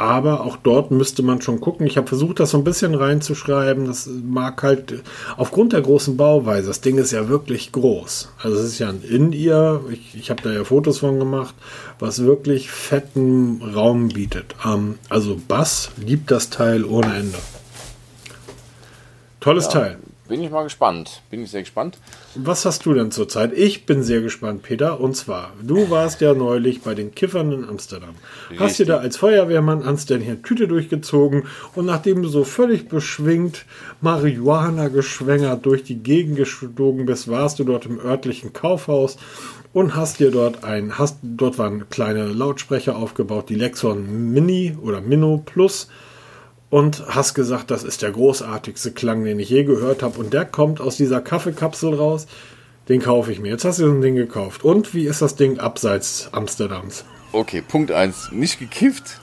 [0.00, 1.86] aber auch dort müsste man schon gucken.
[1.86, 3.84] Ich habe versucht, das so ein bisschen reinzuschreiben.
[3.84, 5.02] Das mag halt
[5.36, 6.68] aufgrund der großen Bauweise.
[6.68, 8.30] Das Ding ist ja wirklich groß.
[8.42, 9.82] Also es ist ja ein In-Ear.
[9.90, 11.54] Ich, ich habe da ja Fotos von gemacht,
[11.98, 14.54] was wirklich fetten Raum bietet.
[14.64, 17.38] Ähm, also Bass liebt das Teil ohne Ende.
[19.40, 19.70] Tolles ja.
[19.72, 19.98] Teil.
[20.30, 21.22] Bin ich mal gespannt.
[21.28, 21.98] Bin ich sehr gespannt.
[22.36, 23.52] Was hast du denn zurzeit?
[23.52, 25.00] Ich bin sehr gespannt, Peter.
[25.00, 28.14] Und zwar, du warst ja neulich bei den Kiffern in Amsterdam.
[28.42, 28.60] Richtig.
[28.60, 33.64] Hast dir da als Feuerwehrmann anständig eine Tüte durchgezogen und nachdem du so völlig beschwingt,
[34.02, 39.16] Marihuana geschwängert durch die Gegend gestogen bist, warst du dort im örtlichen Kaufhaus
[39.72, 45.00] und hast dir dort ein, hast, dort waren kleine Lautsprecher aufgebaut, die Lexon Mini oder
[45.00, 45.88] Minno Plus
[46.70, 50.18] und hast gesagt, das ist der großartigste Klang, den ich je gehört habe.
[50.18, 52.26] Und der kommt aus dieser Kaffeekapsel raus.
[52.88, 53.50] Den kaufe ich mir.
[53.50, 54.64] Jetzt hast du so ein Ding gekauft.
[54.64, 57.04] Und wie ist das Ding abseits Amsterdams?
[57.32, 58.30] Okay, Punkt 1.
[58.32, 59.20] Nicht gekifft.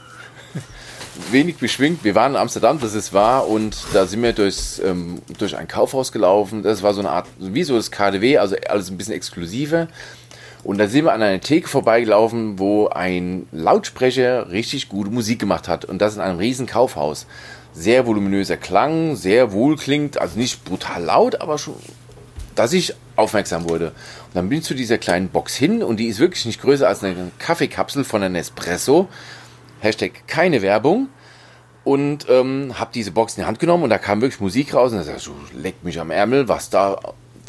[1.31, 2.03] Wenig beschwingt.
[2.03, 3.47] Wir waren in Amsterdam, das ist wahr.
[3.47, 6.63] Und da sind wir durchs, ähm, durch ein Kaufhaus gelaufen.
[6.63, 9.87] Das war so eine Art, wie so das KDW, also alles ein bisschen exklusiver.
[10.63, 15.67] Und da sind wir an einer Theke vorbeigelaufen, wo ein Lautsprecher richtig gute Musik gemacht
[15.67, 15.85] hat.
[15.85, 17.25] Und das in einem riesen Kaufhaus.
[17.73, 21.75] Sehr voluminöser Klang, sehr wohlklingt, also nicht brutal laut, aber schon,
[22.55, 23.87] dass ich aufmerksam wurde.
[23.87, 26.87] Und dann bin ich zu dieser kleinen Box hin und die ist wirklich nicht größer
[26.87, 29.07] als eine Kaffeekapsel von einer Nespresso.
[29.79, 31.09] Hashtag keine Werbung.
[31.83, 34.91] Und ähm, habe diese Box in die Hand genommen und da kam wirklich Musik raus.
[34.91, 36.99] Und da sagte ich, leckt mich am Ärmel, was da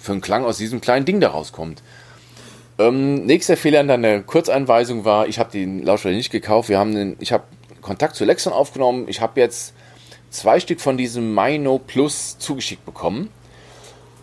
[0.01, 1.83] für ein Klang aus diesem kleinen Ding da rauskommt.
[2.79, 6.69] Ähm, nächster Fehler in deiner Kurzeinweisung war, ich habe den Lautsprecher nicht gekauft.
[6.69, 7.45] Wir haben den, ich habe
[7.83, 9.07] Kontakt zu Lexon aufgenommen.
[9.09, 9.75] Ich habe jetzt
[10.31, 13.31] zwei Stück von diesem Mino Plus zugeschickt bekommen.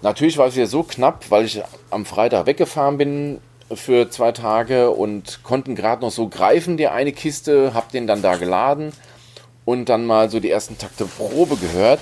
[0.01, 3.39] Natürlich war es wieder so knapp, weil ich am Freitag weggefahren bin
[3.73, 8.21] für zwei Tage und konnten gerade noch so greifen, die eine Kiste, hab den dann
[8.21, 8.93] da geladen
[9.65, 12.01] und dann mal so die ersten Takte Probe gehört.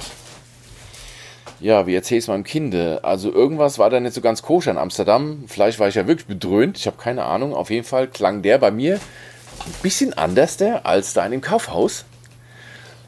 [1.64, 2.99] Ja, wie erzähle ich es meinem Kinde?
[3.03, 5.45] Also irgendwas war da nicht so ganz koscher in Amsterdam.
[5.47, 7.53] Vielleicht war ich ja wirklich bedröhnt, ich habe keine Ahnung.
[7.53, 11.39] Auf jeden Fall klang der bei mir ein bisschen anders der als da in dem
[11.39, 12.03] Kaufhaus.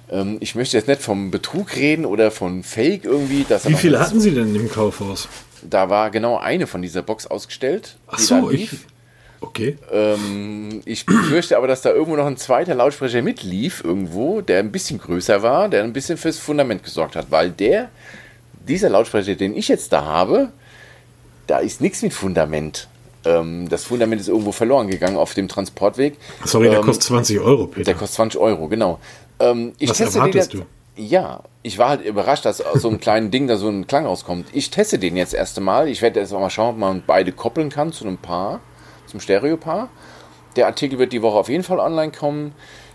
[0.09, 3.45] Ähm, ich möchte jetzt nicht vom Betrug reden oder von Fake irgendwie.
[3.65, 5.27] Wie viele hatten Sie denn im Kaufhaus?
[5.61, 7.97] Da war genau eine von dieser Box ausgestellt.
[8.07, 8.69] Ach so, ich.
[9.41, 9.77] Okay.
[9.91, 14.71] Ähm, ich befürchte aber, dass da irgendwo noch ein zweiter Lautsprecher mitlief, irgendwo, der ein
[14.71, 17.89] bisschen größer war, der ein bisschen fürs Fundament gesorgt hat, weil der,
[18.65, 20.51] dieser Lautsprecher, den ich jetzt da habe,
[21.47, 22.87] da ist nichts mit Fundament.
[23.23, 26.17] Ähm, das Fundament ist irgendwo verloren gegangen auf dem Transportweg.
[26.43, 27.85] Sorry, der ähm, kostet 20 Euro, Peter.
[27.85, 28.99] Der kostet 20 Euro, genau.
[29.39, 30.65] Ähm, Was erwartest du?
[30.97, 34.05] Ja, ich war halt überrascht, dass aus so einem kleinen Ding da so ein Klang
[34.05, 34.47] rauskommt.
[34.53, 35.89] Ich teste den jetzt erst einmal.
[35.89, 38.61] Ich werde jetzt auch mal schauen, ob man beide koppeln kann zu einem Paar,
[39.05, 39.89] zum Stereopaar.
[40.55, 42.53] Der Artikel wird die Woche auf jeden Fall online kommen.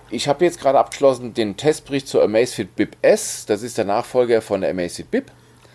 [0.08, 3.44] Ich habe jetzt gerade abgeschlossen den Testbericht zur Amazfit Bip S.
[3.46, 5.30] Das ist der Nachfolger von der Amazfit Bip.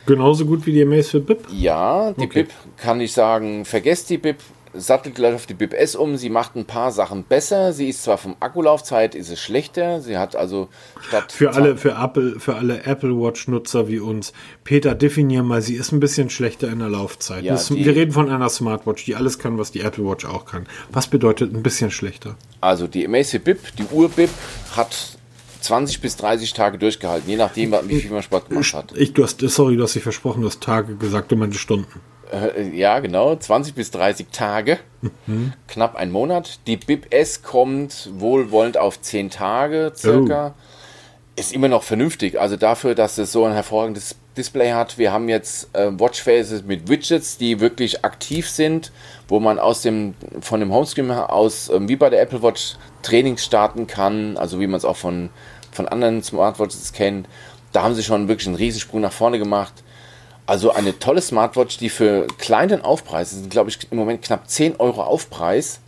[0.06, 1.40] Genauso gut wie die Amazfit Bip?
[1.52, 2.44] Ja, die okay.
[2.44, 4.38] Bip kann ich sagen, vergesst die Bip,
[4.78, 6.18] sattelt gleich auf die Bip S um.
[6.18, 7.74] Sie macht ein paar Sachen besser.
[7.74, 10.02] Sie ist zwar vom Akkulaufzeit ist es schlechter.
[10.02, 10.70] Sie hat also
[11.02, 14.34] statt für alle für Apple für alle Apple Watch Nutzer wie uns.
[14.64, 15.62] Peter, definier mal.
[15.62, 17.44] Sie ist ein bisschen schlechter in der Laufzeit.
[17.44, 20.46] Ja, das, wir reden von einer Smartwatch, die alles kann, was die Apple Watch auch
[20.46, 20.68] kann.
[20.92, 22.36] Was bedeutet ein bisschen schlechter?
[22.62, 24.30] Also die Amazfit Bip, die Uhr Bip
[24.76, 25.15] hat
[25.66, 28.94] 20 bis 30 Tage durchgehalten, je nachdem, wie viel man Sport gemacht hat.
[28.96, 32.02] Ich, du hast, sorry, du hast dich versprochen, du hast Tage gesagt, du meinst Stunden.
[32.32, 34.80] Äh, ja, genau, 20 bis 30 Tage,
[35.28, 35.54] mhm.
[35.68, 36.60] knapp ein Monat.
[36.68, 40.48] Die BIP S kommt wohlwollend auf 10 Tage circa.
[40.48, 40.62] Oh.
[41.38, 42.40] Ist immer noch vernünftig.
[42.40, 44.98] Also dafür, dass es so ein hervorragendes Display hat.
[44.98, 48.92] Wir haben jetzt äh, Watchfaces mit Widgets, die wirklich aktiv sind,
[49.28, 53.44] wo man aus dem, von dem Homescreen aus, äh, wie bei der Apple Watch, Trainings
[53.44, 54.38] starten kann.
[54.38, 55.30] Also wie man es auch von,
[55.76, 57.28] von anderen Smartwatches kennt.
[57.72, 59.74] Da haben sie schon wirklich einen Riesensprung nach vorne gemacht.
[60.46, 64.50] Also eine tolle Smartwatch, die für kleinen Aufpreis, das sind glaube ich im Moment knapp
[64.50, 65.80] 10 Euro Aufpreis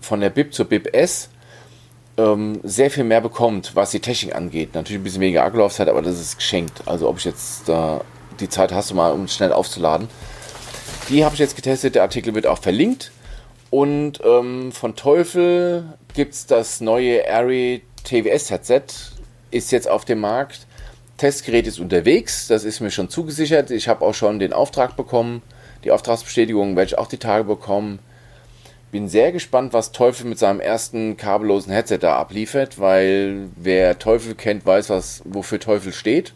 [0.00, 1.28] von der BIP zur BIP S,
[2.16, 4.74] ähm, sehr viel mehr bekommt, was die Technik angeht.
[4.74, 6.82] Natürlich ein bisschen weniger Akkulaufzeit, aber das ist geschenkt.
[6.86, 8.00] Also ob ich jetzt da
[8.40, 10.08] die Zeit hast, mal um schnell aufzuladen.
[11.08, 13.12] Die habe ich jetzt getestet, der Artikel wird auch verlinkt.
[13.70, 18.82] Und ähm, von Teufel gibt es das neue Airy TWS Headset,
[19.50, 20.66] ist jetzt auf dem Markt
[21.20, 23.70] Testgerät ist unterwegs, das ist mir schon zugesichert.
[23.70, 25.42] Ich habe auch schon den Auftrag bekommen,
[25.84, 27.98] die Auftragsbestätigung werde ich auch die Tage bekommen.
[28.90, 34.34] Bin sehr gespannt, was Teufel mit seinem ersten kabellosen Headset da abliefert, weil wer Teufel
[34.34, 36.32] kennt, weiß, was, wofür Teufel steht.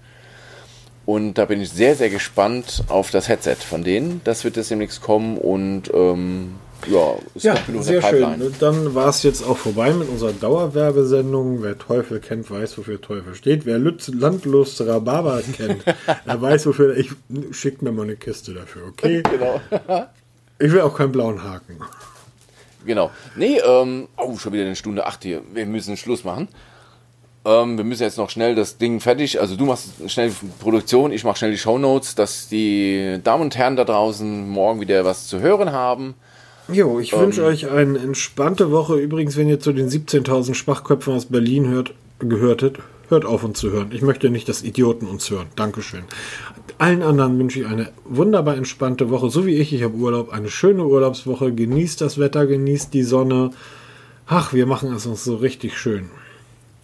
[1.07, 4.21] Und da bin ich sehr, sehr gespannt auf das Headset von denen.
[4.25, 6.57] Das wird jetzt demnächst kommen und ähm,
[6.89, 8.55] ja, ist ja sehr schön.
[8.61, 11.63] Dann war es jetzt auch vorbei mit unserer Dauerwerbesendung.
[11.63, 13.67] Wer Teufel kennt, weiß, wofür Teufel steht.
[13.67, 15.85] Wer Lütz, Landlust Rhabarber kennt,
[16.27, 16.97] der weiß, wofür.
[16.97, 17.11] Ich
[17.53, 19.23] schickt mir mal eine Kiste dafür, okay?
[19.35, 19.61] Genau.
[20.59, 21.79] ich will auch keinen blauen Haken.
[22.87, 23.11] Genau.
[23.37, 25.43] Nee, ähm, oh, schon wieder eine Stunde acht hier.
[25.53, 26.49] Wir müssen Schluss machen.
[27.45, 29.41] Ähm, wir müssen jetzt noch schnell das Ding fertig.
[29.41, 33.57] Also du machst schnell die Produktion, ich mache schnell die Shownotes, dass die Damen und
[33.57, 36.15] Herren da draußen morgen wieder was zu hören haben.
[36.69, 38.97] Jo, ich ähm, wünsche euch eine entspannte Woche.
[38.97, 42.79] Übrigens, wenn ihr zu den 17.000 Schwachköpfen aus Berlin hört, gehörtet,
[43.09, 43.91] hört auf uns zu hören.
[43.93, 45.49] Ich möchte nicht, dass Idioten uns hören.
[45.57, 46.05] Dankeschön.
[46.79, 49.73] Allen anderen wünsche ich eine wunderbar entspannte Woche, so wie ich.
[49.73, 51.53] Ich habe Urlaub, eine schöne Urlaubswoche.
[51.53, 53.51] Genießt das Wetter, genießt die Sonne.
[54.27, 56.11] Ach, wir machen es uns so richtig schön.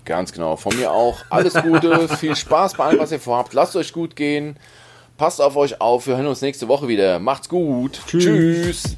[0.05, 0.57] Ganz genau.
[0.57, 1.21] Von mir auch.
[1.31, 3.55] Alles Gute, viel Spaß bei allem, was ihr vorhabt.
[3.55, 4.57] Lasst euch gut gehen.
[5.17, 6.07] Passt auf euch auf.
[6.07, 7.19] Wir hören uns nächste Woche wieder.
[7.19, 8.01] Macht's gut.
[8.07, 8.25] Tschüss.
[8.25, 8.97] Tschüss.